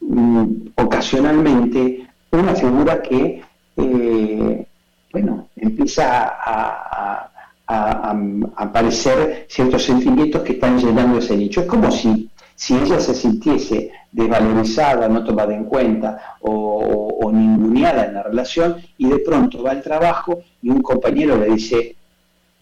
[0.01, 0.45] mm,
[0.75, 3.41] ocasionalmente una figura que,
[3.77, 4.67] eh,
[5.11, 7.31] bueno, empieza a,
[7.67, 8.15] a,
[8.55, 11.61] aparecer ciertos sentimientos que están llenando ese nicho.
[11.61, 18.05] Es como si, si ella se sintiese desvalorizada, no tomada en cuenta o, o, ninguneada
[18.05, 21.95] en la relación y de pronto va al trabajo y un compañero le dice,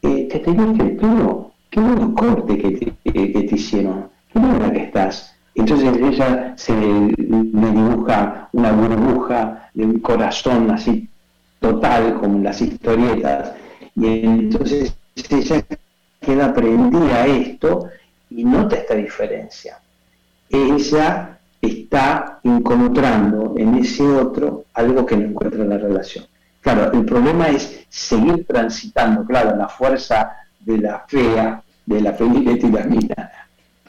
[0.01, 4.73] eh, te tenés el pelo, qué buen corte que te, que te hicieron, qué buena
[4.73, 5.33] que estás.
[5.55, 11.07] Entonces ella se le, dibuja una burbuja de un corazón así
[11.61, 13.53] total como las historietas
[13.95, 14.93] y entonces
[15.29, 15.63] ella
[16.19, 17.87] queda prendida a esto
[18.29, 19.79] y nota esta diferencia.
[20.49, 26.25] Ella está encontrando en ese otro algo que no encuentra en la relación.
[26.61, 32.59] Claro, el problema es seguir transitando, claro, la fuerza de la fea, de la Felipe
[32.61, 33.31] y la mina,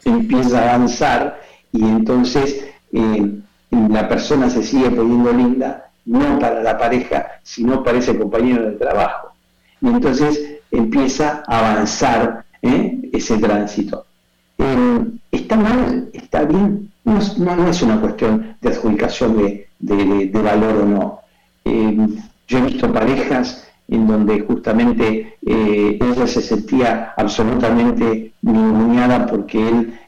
[0.05, 1.41] empieza a avanzar
[1.73, 3.41] y entonces eh,
[3.71, 8.73] la persona se sigue poniendo linda, no para la pareja, sino para ese compañero de
[8.73, 9.33] trabajo.
[9.81, 13.11] Y entonces empieza a avanzar ¿eh?
[13.13, 14.07] ese tránsito.
[14.59, 16.11] Eh, ¿Está mal?
[16.27, 16.91] ¿Está bien?
[17.05, 17.19] No,
[17.69, 19.37] es una cuestión de adjudicación
[19.79, 21.21] de, valor o no.
[21.65, 22.09] Eh,
[22.49, 30.01] yo he visto parejas en donde justamente eh, ella se sentía absolutamente ninguneada porque él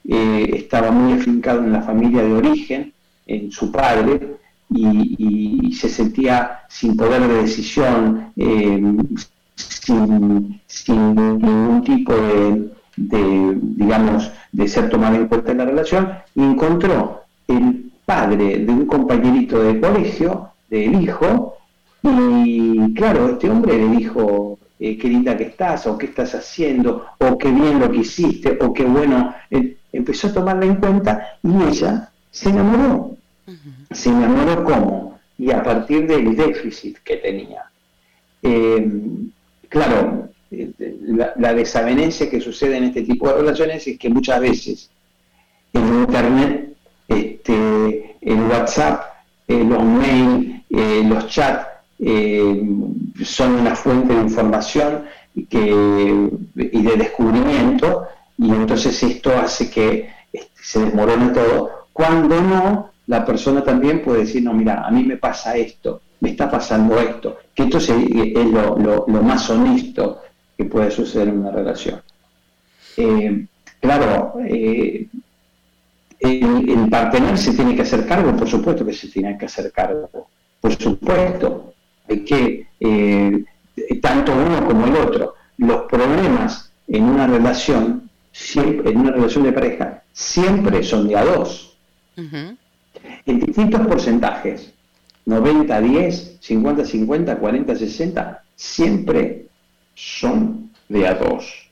[0.55, 2.93] estaba muy afincado en la familia de origen,
[3.29, 4.39] en su padre,
[4.71, 8.33] y, se sentía sin poder de decisión,
[9.55, 12.13] sin, sin, ningún tipo
[12.97, 18.87] de, digamos, de ser tomada en cuenta en la relación, encontró el padre de un
[18.87, 21.57] compañerito de colegio, del hijo,
[22.03, 27.07] y claro, este hombre le dijo, eh, qué linda que estás, o qué estás haciendo,
[27.19, 31.39] o qué bien lo que hiciste, o qué bueno, eh, empezó a tomarla en cuenta
[31.43, 33.17] y ella se enamoró.
[33.91, 35.19] Se enamoró cómo?
[35.39, 37.65] Y a partir del déficit que tenía.
[38.43, 38.91] Eh,
[39.69, 44.91] claro, la, desavenencia que sucede en este tipo de relaciones es que muchas veces
[45.73, 46.75] en Internet,
[47.09, 49.03] este, el WhatsApp,
[49.47, 51.67] los mails, los chats,
[52.01, 52.63] eh,
[53.25, 58.07] son una fuente de información y de descubrimiento,
[58.39, 61.87] y entonces esto hace que este, se desmorone todo.
[61.93, 66.31] Cuando no, la persona también puede decir, no, mira, a mí me pasa esto, me
[66.31, 70.21] está pasando esto, que esto es, lo, más honesto
[70.59, 72.03] que puede suceder en una relación.
[72.97, 73.47] Eh,
[73.81, 75.07] claro, eh,
[76.19, 79.71] el, el partener se tiene que hacer cargo, por supuesto que se tiene que hacer
[79.71, 80.11] cargo,
[80.61, 81.75] por supuesto,
[82.09, 83.45] que eh,
[84.03, 89.53] tanto uno como el otro, los problemas en una relación, siempre, en una relación de
[89.53, 91.77] pareja, siempre son de a dos.
[92.17, 94.73] En distintos porcentajes,
[95.25, 99.48] 90, 10, 50, 50, 40, 60, siempre
[99.99, 101.71] son de a dos.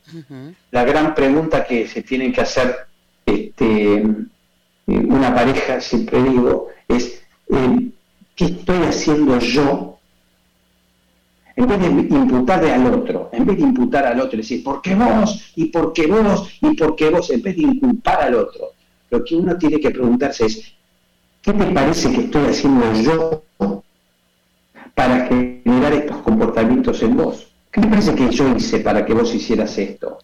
[0.72, 2.76] La gran pregunta que se tiene que hacer
[3.24, 4.02] este,
[4.86, 7.90] una pareja, siempre digo, es eh,
[8.34, 9.98] ¿qué estoy haciendo yo
[11.54, 14.94] en vez de imputarle al otro, en vez de imputar al otro, decir, ¿por qué
[14.94, 15.52] vos?
[15.54, 16.50] ¿Y por qué vos?
[16.60, 17.30] ¿Y por qué vos?
[17.30, 18.72] En vez de inculpar al otro,
[19.08, 20.74] lo que uno tiene que preguntarse es,
[21.40, 23.42] ¿qué me parece que estoy haciendo yo
[24.94, 27.55] para generar estos comportamientos en vos?
[27.76, 30.16] ¿Qué te parece que yo hice para que vos hicieras esto?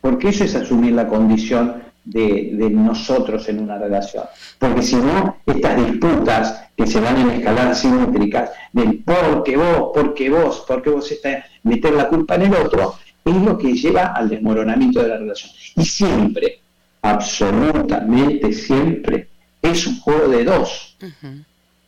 [0.00, 4.26] Porque eso es asumir la condición de, nosotros en una relación.
[4.60, 9.90] Porque si no, estas disputas que se van en escaladas simétricas del por qué vos,
[9.92, 12.94] por qué vos, por qué vos estás meter la culpa en el otro,
[13.24, 15.50] es lo que lleva al desmoronamiento de la relación.
[15.74, 16.60] Y siempre,
[17.02, 19.30] absolutamente siempre,
[19.60, 20.96] es un juego de dos.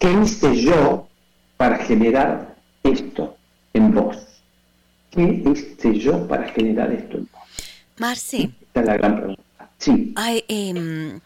[0.01, 1.07] ¿Qué hice yo
[1.57, 3.37] para generar esto
[3.73, 4.32] en vos?
[5.13, 7.19] ¿Qué hice yo para generar esto?
[7.99, 8.51] Marci.
[8.63, 9.71] Esta es la gran pregunta.
[9.79, 10.15] Sí.
[10.49, 11.21] Em,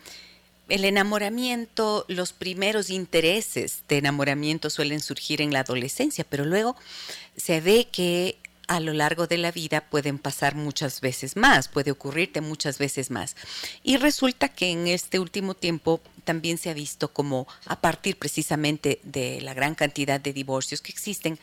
[0.68, 6.74] el enamoramiento, los primeros intereses de enamoramiento suelen surgir en la adolescencia, pero luego
[7.36, 11.92] se ve que a lo largo de la vida pueden pasar muchas veces más, puede
[11.92, 13.36] ocurrirte muchas veces más.
[13.84, 19.00] Y resulta que en este último tiempo también se ha visto como a partir precisamente
[19.04, 21.38] de la gran cantidad de divorcios que existen,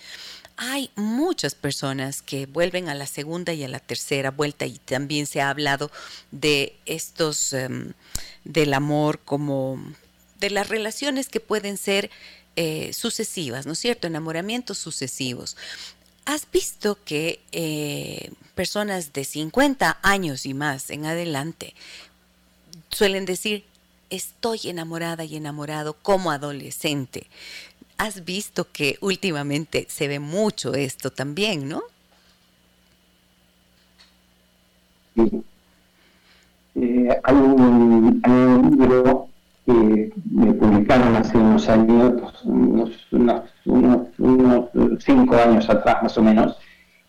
[0.58, 5.26] hay muchas personas que vuelven a la segunda y a la tercera vuelta y también
[5.26, 5.91] se ha hablado
[6.32, 7.93] de estos, em,
[8.43, 9.84] del amor como
[10.39, 12.12] de las relaciones que pueden ser
[12.56, 14.06] eh, sucesivas, ¿no es cierto?
[14.06, 15.58] Enamoramientos sucesivos.
[16.26, 21.74] ¿Has visto que eh, personas de 50 años y más en adelante
[22.91, 23.66] suelen decir,
[24.12, 27.26] estoy enamorada y enamorado como adolescente?
[27.98, 31.84] Has visto que últimamente se ve mucho esto también, ¿no?
[35.16, 35.44] Sí.
[36.76, 38.22] Eh, hay, un,
[38.80, 39.30] libro
[39.66, 42.91] que me publicaron hace unos años, unos,
[43.66, 44.70] unos,
[45.00, 46.58] cinco años atrás más o menos,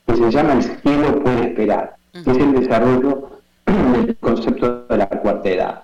[0.07, 5.09] que se llama El cielo puede esperar, que es el desarrollo del concepto de la
[5.09, 5.82] cuarta edad.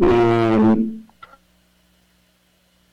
[0.00, 0.86] Eh,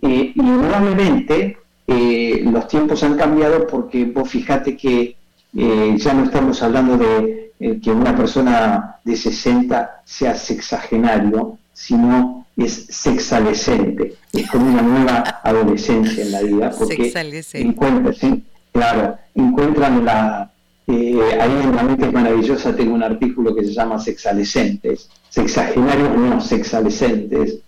[0.00, 5.16] y nuevamente eh, los tiempos han cambiado porque vos fijate que
[5.52, 7.52] ya no estamos hablando de
[7.82, 16.22] que una persona de 60 sea sexagenario, sino es sexalescente, es como una nueva adolescencia
[16.22, 17.12] en la vida, porque
[17.54, 20.50] encuentran, claro, encuentran la,
[20.86, 26.16] eh, ahí en la mente es maravillosa tengo un artículo que se llama Sexalescentes, sexagenarios
[26.16, 27.60] no sexalescentes,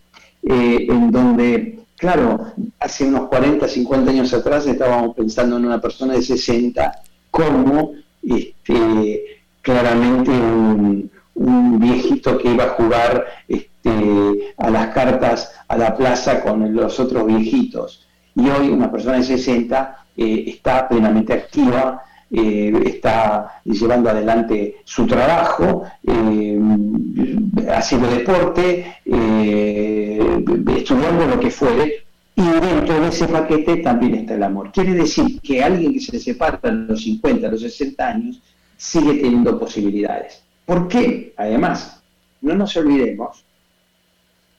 [0.43, 6.15] eh, en donde, claro, hace unos 40, 50 años atrás estábamos pensando en una persona
[6.15, 14.89] de 60 como este, claramente un, un viejito que iba a jugar este, a las
[14.89, 18.07] cartas a la plaza con los otros viejitos.
[18.35, 25.07] Y hoy una persona de 60 eh, está plenamente activa, eh, está llevando adelante su
[25.07, 26.59] trabajo, eh,
[27.71, 28.97] haciendo deporte,
[30.77, 32.05] estudiando lo que fuere,
[32.35, 34.73] y dentro de ese paquete también está el amor.
[34.73, 38.41] Quiere decir que alguien que se separa a los 50, a los 60 años,
[38.77, 40.43] sigue teniendo posibilidades.
[40.65, 41.35] ¿Por qué?
[41.37, 42.03] Además,
[42.41, 43.45] no nos olvidemos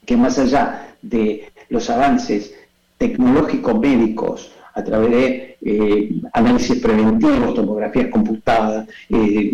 [0.06, 2.54] que más allá de los avances
[2.98, 9.52] tecnológicos médicos, a través de eh, análisis preventivos, tomografías computadas, eh,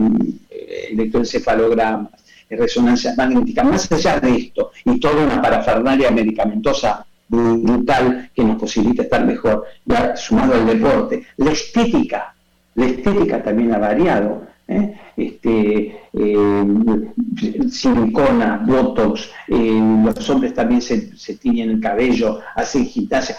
[0.92, 2.12] electroencefalogramas,
[2.50, 9.04] resonancia magnética, más allá de esto, y toda una parafernalia medicamentosa brutal que nos posibilita
[9.04, 12.34] estar mejor, ya sumado al deporte, la estética,
[12.76, 14.48] la estética también ha variado.
[14.68, 14.96] ¿eh?
[15.20, 23.36] Este, eh, silicona, botox, eh, los hombres también se, se tiñen el cabello, hacen gimnasia,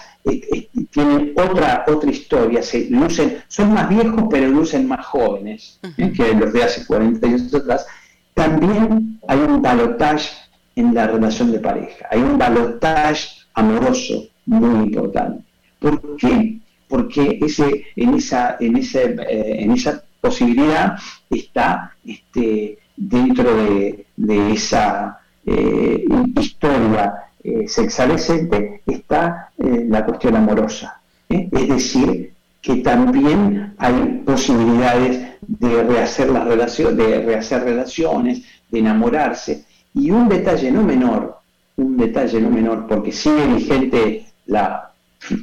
[0.91, 6.53] tienen otra, otra historia, se lucen, son más viejos pero lucen más jóvenes que los
[6.53, 7.87] de hace 40 años atrás.
[8.35, 10.29] También hay un balotage
[10.75, 15.43] en la relación de pareja, hay un balotage amoroso muy importante.
[15.79, 16.59] ¿Por qué?
[16.87, 20.97] Porque ese, en, esa, en, ese, en esa posibilidad
[21.29, 24.05] está este, dentro de,
[24.53, 26.05] esa eh,
[26.39, 31.01] historia eh, sexualescente está eh, la cuestión amorosa.
[31.27, 39.65] Es decir, que también hay posibilidades de rehacer las relaciones, de rehacer relaciones, de enamorarse.
[39.93, 41.39] Y un detalle no menor,
[41.77, 44.91] un detalle no menor, porque sigue vigente la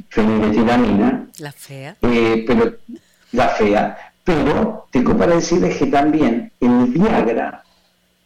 [0.09, 2.77] feniletilamina, la fea, pero
[3.33, 7.65] la fea, pero tengo para decirles que también el Viagra,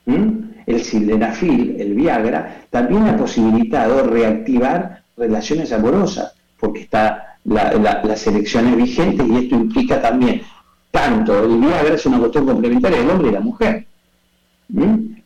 [0.05, 9.25] el sildenafil, el Viagra, también ha posibilitado reactivar relaciones amorosas, porque está las elecciones vigentes
[9.29, 10.43] y esto implica también,
[10.91, 13.87] tanto el Viagra es una cuestión complementaria del hombre y la mujer.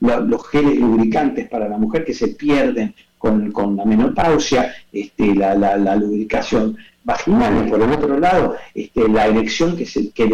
[0.00, 6.76] Los geles lubricantes para la mujer que se pierden con, la menopausia, este, la lubricación
[7.06, 7.70] vaginales.
[7.70, 10.26] Por el otro lado, este, la erección que, se, que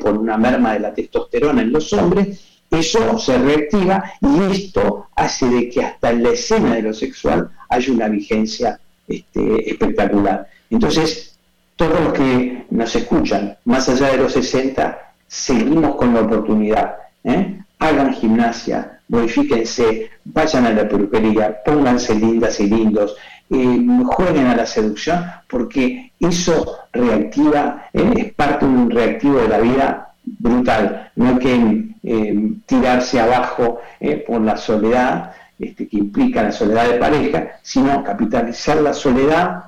[0.00, 5.46] por una merma de la testosterona en los hombres, eso se reactiva y esto hace
[5.46, 8.78] de que hasta en la escena de lo sexual haya una vigencia
[9.08, 10.46] este, espectacular.
[10.70, 11.36] Entonces,
[11.74, 16.94] todos los que nos escuchan, más allá de los 60, seguimos con la oportunidad.
[17.24, 17.58] ¿eh?
[17.80, 23.16] Hagan gimnasia, modifíquense, vayan a la peluquería, pónganse lindas y lindos,
[23.52, 29.48] eh, jueguen a la seducción, porque eso reactiva, eh, es parte de un reactivo de
[29.48, 31.10] la vida brutal.
[31.16, 33.80] No hay que eh, tirarse abajo
[34.26, 39.64] por la soledad, este, que implica la soledad de pareja, sino capitalizar la soledad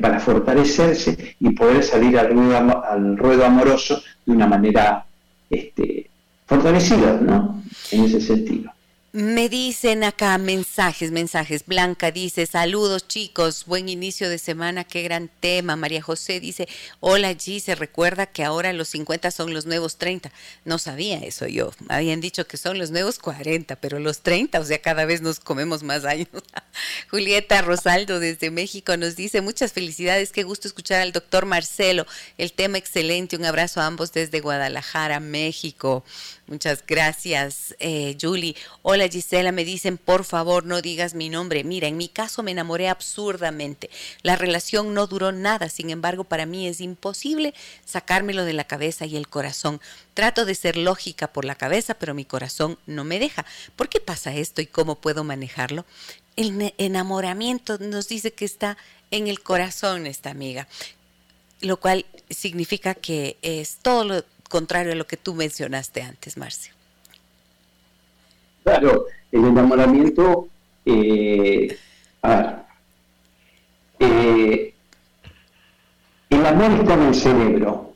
[0.00, 5.04] para fortalecerse y poder salir al ruedo, al ruedo amoroso de una manera
[5.50, 6.08] este,
[6.46, 7.60] fortalecida, ¿no?
[7.90, 8.73] En ese sentido.
[9.16, 11.64] Me dicen acá mensajes, mensajes.
[11.66, 15.76] Blanca dice, saludos chicos, buen inicio de semana, qué gran tema.
[15.76, 16.66] María José dice,
[16.98, 20.32] hola G, se recuerda que ahora los 50 son los nuevos 30.
[20.64, 21.70] No sabía eso yo.
[21.88, 25.38] Habían dicho que son los nuevos 40, pero los 30, o sea, cada vez nos
[25.38, 26.26] comemos más años.
[27.08, 32.04] Julieta Rosaldo desde México nos dice, muchas felicidades, qué gusto escuchar al doctor Marcelo.
[32.36, 36.02] El tema excelente, un abrazo a ambos desde Guadalajara, México.
[36.46, 38.54] Muchas gracias, eh, Julie.
[38.82, 41.64] Hola Gisela, me dicen, por favor, no digas mi nombre.
[41.64, 43.88] Mira, en mi caso me enamoré absurdamente.
[44.22, 47.54] La relación no duró nada, sin embargo, para mí es imposible
[47.86, 49.80] sacármelo de la cabeza y el corazón.
[50.12, 53.46] Trato de ser lógica por la cabeza, pero mi corazón no me deja.
[53.74, 55.86] ¿Por qué pasa esto y cómo puedo manejarlo?
[56.36, 58.76] El enamoramiento nos dice que está
[59.10, 60.68] en el corazón esta amiga,
[61.62, 66.74] lo cual significa que es todo lo contrario a lo que tú mencionaste antes, Marcio.
[68.64, 70.48] Claro, el enamoramiento,
[70.86, 71.76] eh,
[72.22, 72.56] a ver,
[73.98, 74.74] eh,
[76.30, 77.92] el amor está en el cerebro,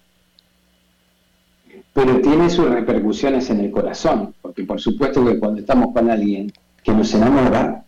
[1.94, 6.52] pero tiene sus repercusiones en el corazón, porque por supuesto que cuando estamos con alguien
[6.84, 7.82] que nos enamora,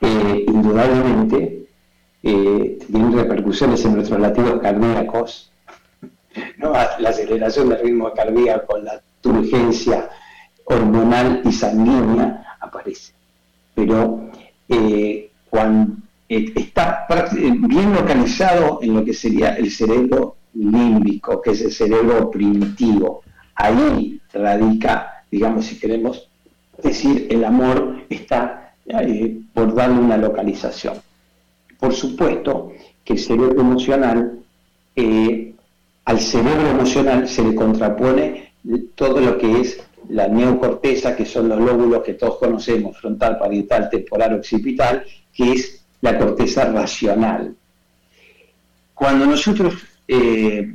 [0.00, 1.68] eh, indudablemente
[2.22, 5.51] tiene repercusiones en nuestros latidos cardíacos,
[6.58, 10.08] la aceleración del ritmo cardíaco, la turgencia
[10.64, 13.12] hormonal y sanguínea aparece.
[13.74, 14.30] Pero
[14.68, 15.96] eh, cuando
[16.28, 17.06] eh, está
[17.38, 23.22] bien localizado en lo que sería el cerebro límbico, que es el cerebro primitivo,
[23.54, 26.28] ahí radica, digamos, si queremos
[26.82, 30.94] decir, el amor está eh, por darle una localización.
[31.78, 32.72] Por supuesto
[33.04, 34.38] que el cerebro emocional
[36.04, 38.52] al cerebro emocional se le contrapone
[38.94, 43.88] todo lo que es la neocorteza, que son los lóbulos que todos conocemos, frontal, parietal,
[43.88, 47.54] temporal, occipital, que es la corteza racional.
[48.94, 49.74] Cuando nosotros,
[50.06, 50.74] eh,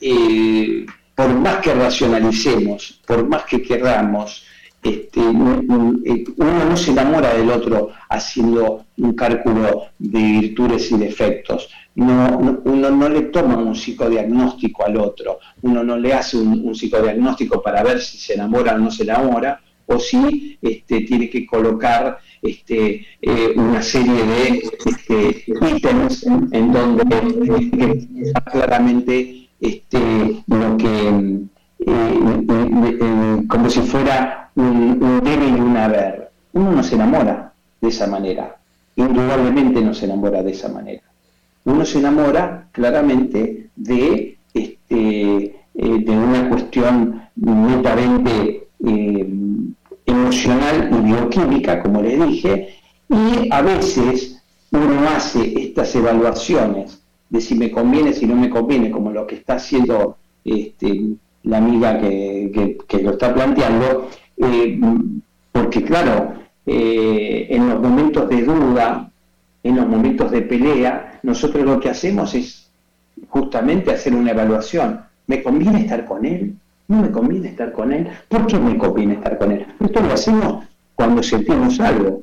[0.00, 4.44] eh, por más que racionalicemos, por más que queramos,
[4.82, 5.94] este, uno
[6.36, 11.68] no se enamora del otro haciendo un cálculo de virtudes y defectos.
[11.96, 17.62] No, uno no le toma un psicodiagnóstico al otro, uno no le hace un, psicodiagnóstico
[17.62, 22.18] para ver si se enamora o no se enamora, o si este, tiene que colocar
[22.42, 25.44] este, eh, una serie de este,
[25.74, 27.02] ítems en, donde
[28.26, 31.08] está claramente este, lo que,
[31.78, 36.30] eh, como si fuera un, un debe y un haber.
[36.52, 38.54] Uno no se enamora de esa manera,
[38.96, 41.05] indudablemente no se enamora de esa manera
[41.66, 49.28] uno se enamora claramente de, este, eh, de una cuestión netamente eh,
[50.06, 52.68] emocional y bioquímica, como le dije,
[53.08, 54.40] y a veces
[54.70, 59.34] uno hace estas evaluaciones de si me conviene, si no me conviene, como lo que
[59.34, 61.02] está haciendo este,
[61.42, 64.80] la amiga que, lo está planteando, eh,
[65.50, 66.34] porque claro,
[66.64, 69.10] en los momentos de duda,
[69.68, 72.68] en los momentos de pelea, nosotros lo que hacemos es
[73.28, 75.00] justamente hacer una evaluación.
[75.26, 76.54] ¿Me conviene estar con él?
[76.88, 78.08] ¿No me conviene estar con él?
[78.28, 79.66] ¿Por qué me conviene estar con él?
[79.80, 80.64] Esto lo hacemos
[80.94, 82.22] cuando sentimos algo.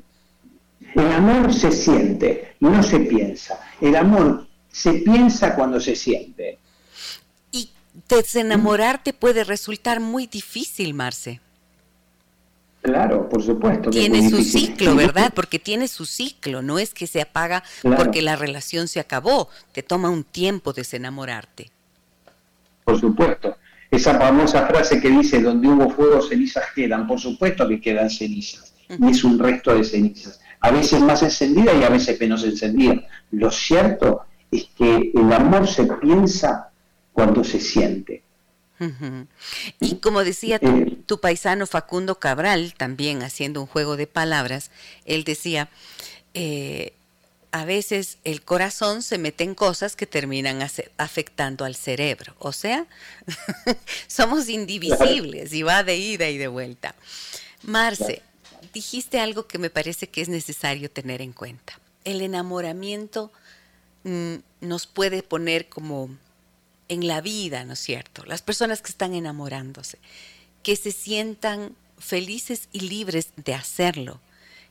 [0.95, 3.59] El amor se siente, no se piensa.
[3.81, 6.59] El amor se piensa cuando se siente.
[7.51, 7.71] Y
[8.07, 11.41] desenamorarte puede resultar muy difícil, Marce.
[12.83, 13.89] Claro, por supuesto.
[13.91, 15.31] Tiene su ciclo, ¿verdad?
[15.33, 19.83] Porque tiene su ciclo, no es que se apaga porque la relación se acabó, te
[19.83, 21.71] toma un tiempo desenamorarte.
[22.83, 23.55] Por supuesto.
[23.89, 28.73] Esa famosa frase que dice, donde hubo fuego, cenizas quedan, por supuesto que quedan cenizas,
[28.89, 33.01] y es un resto de cenizas, a veces más encendida y a veces menos encendida.
[33.31, 36.69] Lo cierto es que el amor se piensa
[37.13, 38.23] cuando se siente.
[39.79, 44.71] Y como decía eh, tu, paisano Facundo Cabral, también haciendo un juego de palabras,
[45.05, 45.69] él decía,
[46.33, 46.93] eh,
[47.51, 50.67] a veces el corazón se mete en cosas que terminan
[50.97, 52.35] afectando al cerebro.
[52.39, 52.87] O sea,
[54.07, 56.95] somos indivisibles y va de ida y de vuelta.
[57.61, 58.23] Marce,
[58.73, 61.79] dijiste algo que me parece que es necesario tener en cuenta.
[62.03, 63.31] El enamoramiento
[64.03, 66.09] mm, nos puede poner como
[66.89, 68.23] en la vida, ¿no es cierto?
[68.25, 69.99] Las personas que están enamorándose,
[70.61, 74.19] que se sientan felices y libres de hacerlo,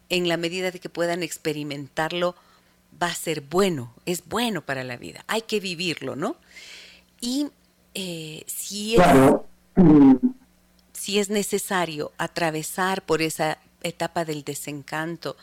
[0.09, 2.35] en la medida de que puedan experimentarlo,
[3.03, 6.37] va a ser bueno, es bueno para la vida, hay que vivirlo, ¿no?
[7.21, 7.49] Y
[7.95, 9.03] eh, si, es,
[10.93, 15.37] si es necesario atravesar por esa etapa del desencanto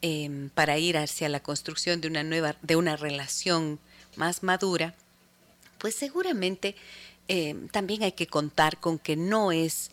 [0.00, 3.78] em, para ir hacia la construcción de una nueva, de una relación
[4.16, 4.94] más madura,
[5.78, 6.74] pues seguramente
[7.28, 9.90] eh, también hay que contar con que no es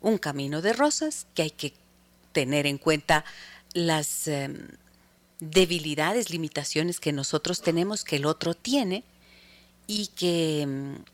[0.00, 1.74] un camino de rosas, que hay que
[2.32, 3.24] tener en cuenta
[3.72, 4.68] las em,
[5.38, 9.04] debilidades, limitaciones que nosotros tenemos, que el otro tiene,
[9.86, 11.04] y que em,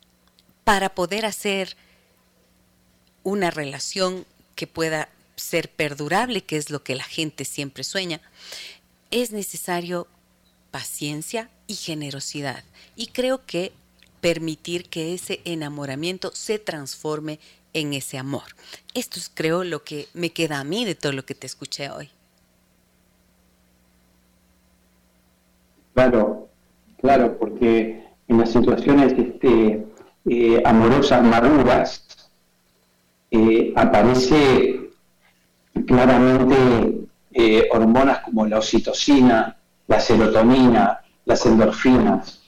[0.63, 1.77] para poder hacer
[3.23, 4.25] una relación
[4.55, 8.21] que pueda ser perdurable, que es lo que la gente siempre sueña,
[9.11, 10.07] es necesario
[10.71, 12.63] paciencia y generosidad.
[12.95, 13.71] Y creo que
[14.21, 17.39] permitir que ese enamoramiento se transforme
[17.73, 18.43] en ese amor.
[18.93, 21.89] Esto es creo lo que me queda a mí de todo lo que te escuché
[21.89, 22.09] hoy.
[25.93, 26.47] Claro,
[27.01, 29.85] claro, porque en las situaciones este,
[30.25, 32.31] eh, amorosas maduras
[33.31, 34.91] eh, aparece
[35.85, 42.41] claramente eh, hormonas como la oxitocina, la serotonina, las endorfinas,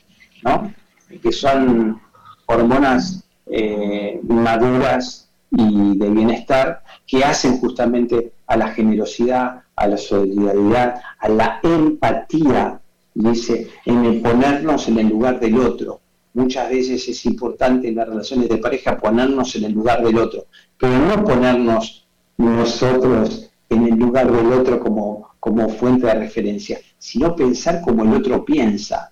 [0.43, 0.73] ¿no?
[1.20, 2.00] Que son
[2.46, 11.02] hormonas eh, maduras y de bienestar que hacen justamente a la generosidad, a la solidaridad,
[11.20, 12.80] a la empatía,
[13.14, 16.00] dice, en el ponernos en el lugar del otro.
[16.34, 20.46] Muchas veces es importante en las relaciones de pareja ponernos en el lugar del otro,
[20.78, 22.08] pero no ponernos
[22.38, 28.14] nosotros en el lugar del otro como, como fuente de referencia, sino pensar como el
[28.14, 29.11] otro piensa.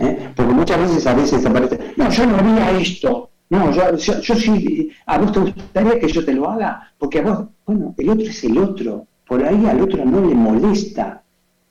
[0.00, 0.30] ¿Eh?
[0.34, 4.90] Porque muchas veces a veces aparece, no, yo no haría esto, no, yo, yo, sí,
[5.06, 8.26] a vos te gustaría que yo te lo haga, porque a vos, bueno, el otro
[8.26, 11.22] es el otro, por ahí al otro no le molesta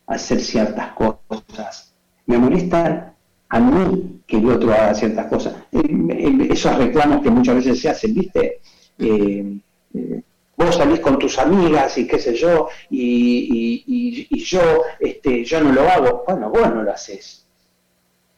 [0.08, 1.94] hacer ciertas cosas,
[2.26, 3.14] me molesta
[3.50, 5.54] a mí que el otro haga ciertas cosas.
[5.72, 8.62] esos reclamos que muchas veces se hacen, ¿viste?
[8.98, 9.58] Eh,
[9.94, 10.22] eh,
[10.58, 14.62] vos salís con tus amigas y qué sé yo, y, yo,
[15.00, 16.24] este, yo no lo hago.
[16.28, 17.43] Bueno, vos no lo haces,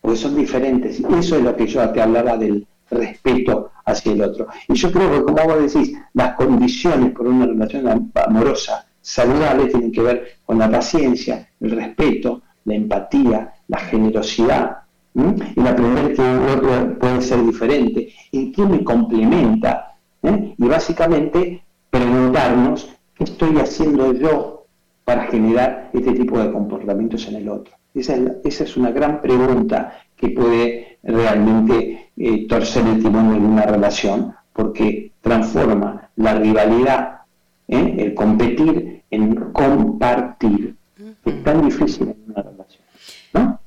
[0.05, 0.99] porque son diferentes.
[0.99, 4.47] Y eso es lo que yo te hablaba del respeto hacia el otro.
[4.67, 9.91] Y yo creo que, como vos decís, las condiciones por una relación amorosa saludable tienen
[9.91, 14.77] que ver con la paciencia, el respeto, la empatía, la generosidad,
[15.15, 20.53] el aprender que otro puede ser diferente, en qué me complementa, ¿eh?
[20.55, 24.65] y básicamente preguntarnos qué estoy haciendo yo
[25.03, 27.73] para generar este tipo de comportamientos en el otro.
[27.95, 34.35] Esa es, una gran pregunta que puede realmente eh, torcer el timón en una relación,
[34.51, 37.21] porque transforma la rivalidad,
[37.67, 37.95] ¿eh?
[37.97, 40.75] el competir, en compartir.
[41.23, 42.83] Es tan difícil en una relación.
[43.33, 43.59] ¿no?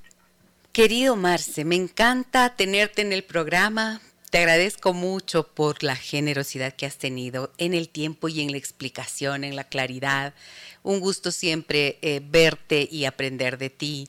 [0.72, 4.00] Querido Marce, me encanta tenerte en el programa.
[4.30, 8.58] Te agradezco mucho por la generosidad que has tenido en el tiempo y en la
[8.58, 10.34] explicación, en la claridad.
[10.82, 14.08] Un gusto siempre eh, verte y aprender de ti.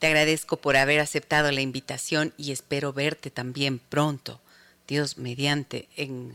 [0.00, 4.40] Te agradezco por haber aceptado la invitación y espero verte también pronto,
[4.88, 6.32] Dios mediante, en,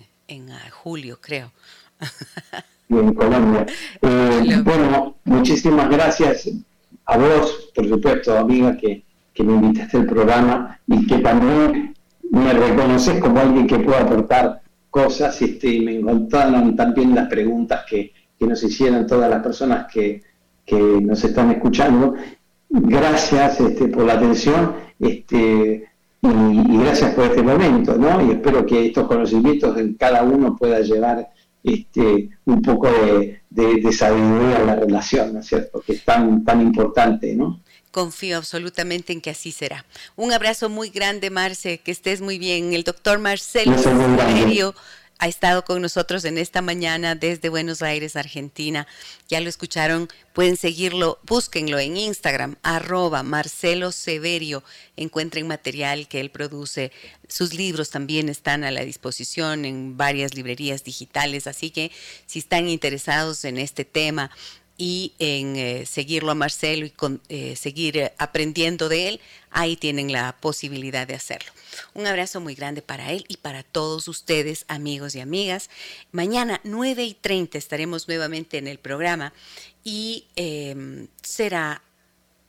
[0.52, 1.52] ah, julio, creo.
[2.88, 3.66] En Colombia.
[4.04, 6.48] Eh, bueno, muchísimas gracias
[7.06, 11.96] a vos, por supuesto, amiga, que, que me invitaste al programa y que también
[12.30, 14.62] me reconoces como alguien que puede aportar
[14.92, 20.22] cosas este, y me encontraron también las preguntas que, nos hicieron todas las personas que,
[21.02, 22.14] nos están escuchando.
[22.82, 25.90] Gracias este, por la atención este,
[26.22, 28.26] y, gracias por este momento, ¿no?
[28.26, 31.30] Y espero que estos conocimientos en cada uno pueda llevar
[31.64, 35.82] este, un poco de, de, sabiduría en la relación, ¿no es cierto?
[35.82, 37.62] Que es tan, tan importante, ¿no?
[37.92, 39.86] Confío absolutamente en que así será.
[40.18, 42.74] Un abrazo muy grande, Marce, que estés muy bien.
[42.74, 43.74] El doctor Marcelo
[45.18, 48.86] ha estado con nosotros en esta mañana desde Buenos Aires, Argentina.
[49.30, 54.64] Ya lo escucharon, pueden seguirlo, búsquenlo en Instagram, arroba Marcelo Severio.
[54.98, 56.92] Encuentren material que él produce.
[57.28, 61.92] Sus libros también están a la disposición en varias librerías digitales, así que
[62.26, 64.32] si están interesados en este tema,
[64.78, 66.94] y en eh, seguirlo a Marcelo y
[67.30, 69.22] eh, seguir eh, aprendiendo de él,
[69.52, 71.52] ahí tienen la posibilidad de hacerlo.
[71.94, 75.70] Un abrazo muy grande para él y para todos ustedes, amigos y amigas.
[76.12, 79.34] Mañana 9 y 30 estaremos nuevamente en el programa
[79.84, 81.82] y em, será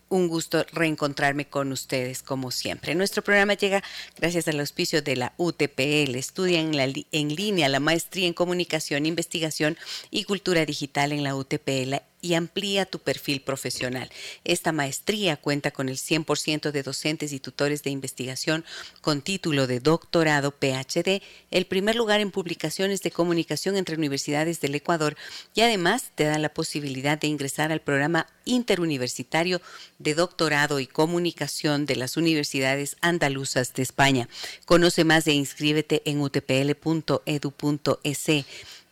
[0.09, 2.95] un gusto reencontrarme con ustedes como siempre.
[2.95, 3.83] Nuestro programa llega
[4.17, 6.15] gracias al auspicio de la UTPL.
[6.15, 9.77] Estudia en línea la maestría en comunicación, investigación
[10.11, 11.97] y cultura digital en la UTPL
[12.27, 14.11] y amplía tu perfil profesional.
[14.45, 18.65] Esta maestría cuenta con el 100% de docentes y tutores de investigación
[19.01, 21.23] con título de doctorado PhD,
[21.53, 25.17] el primer lugar en publicaciones de comunicación entre universidades del Ecuador
[25.55, 29.63] y además te da la posibilidad de ingresar al programa interuniversitario
[30.01, 34.29] de doctorado y comunicación de las universidades andaluzas de España.
[34.65, 36.87] Conoce más e inscríbete en utpl.edu.es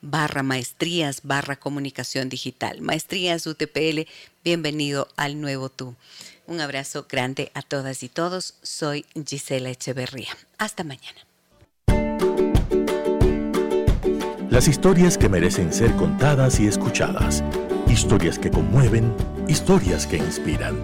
[0.04, 2.80] barra maestrías barra comunicación digital.
[2.80, 4.06] Maestrías UTPL,
[4.44, 5.94] bienvenido al nuevo tú.
[6.46, 8.54] Un abrazo grande a todas y todos.
[8.62, 10.28] Soy Gisela Echeverría.
[10.58, 11.26] Hasta mañana.
[14.50, 17.42] Las historias que merecen ser contadas y escuchadas.
[17.88, 19.12] Historias que conmueven,
[19.48, 20.78] historias que inspiran.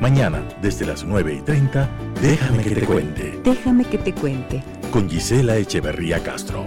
[0.00, 1.90] Mañana, desde las 9 y 30,
[2.20, 3.40] déjame que te cuente.
[3.42, 4.62] Déjame que te cuente.
[4.92, 6.64] Con Gisela Echeverría Castro.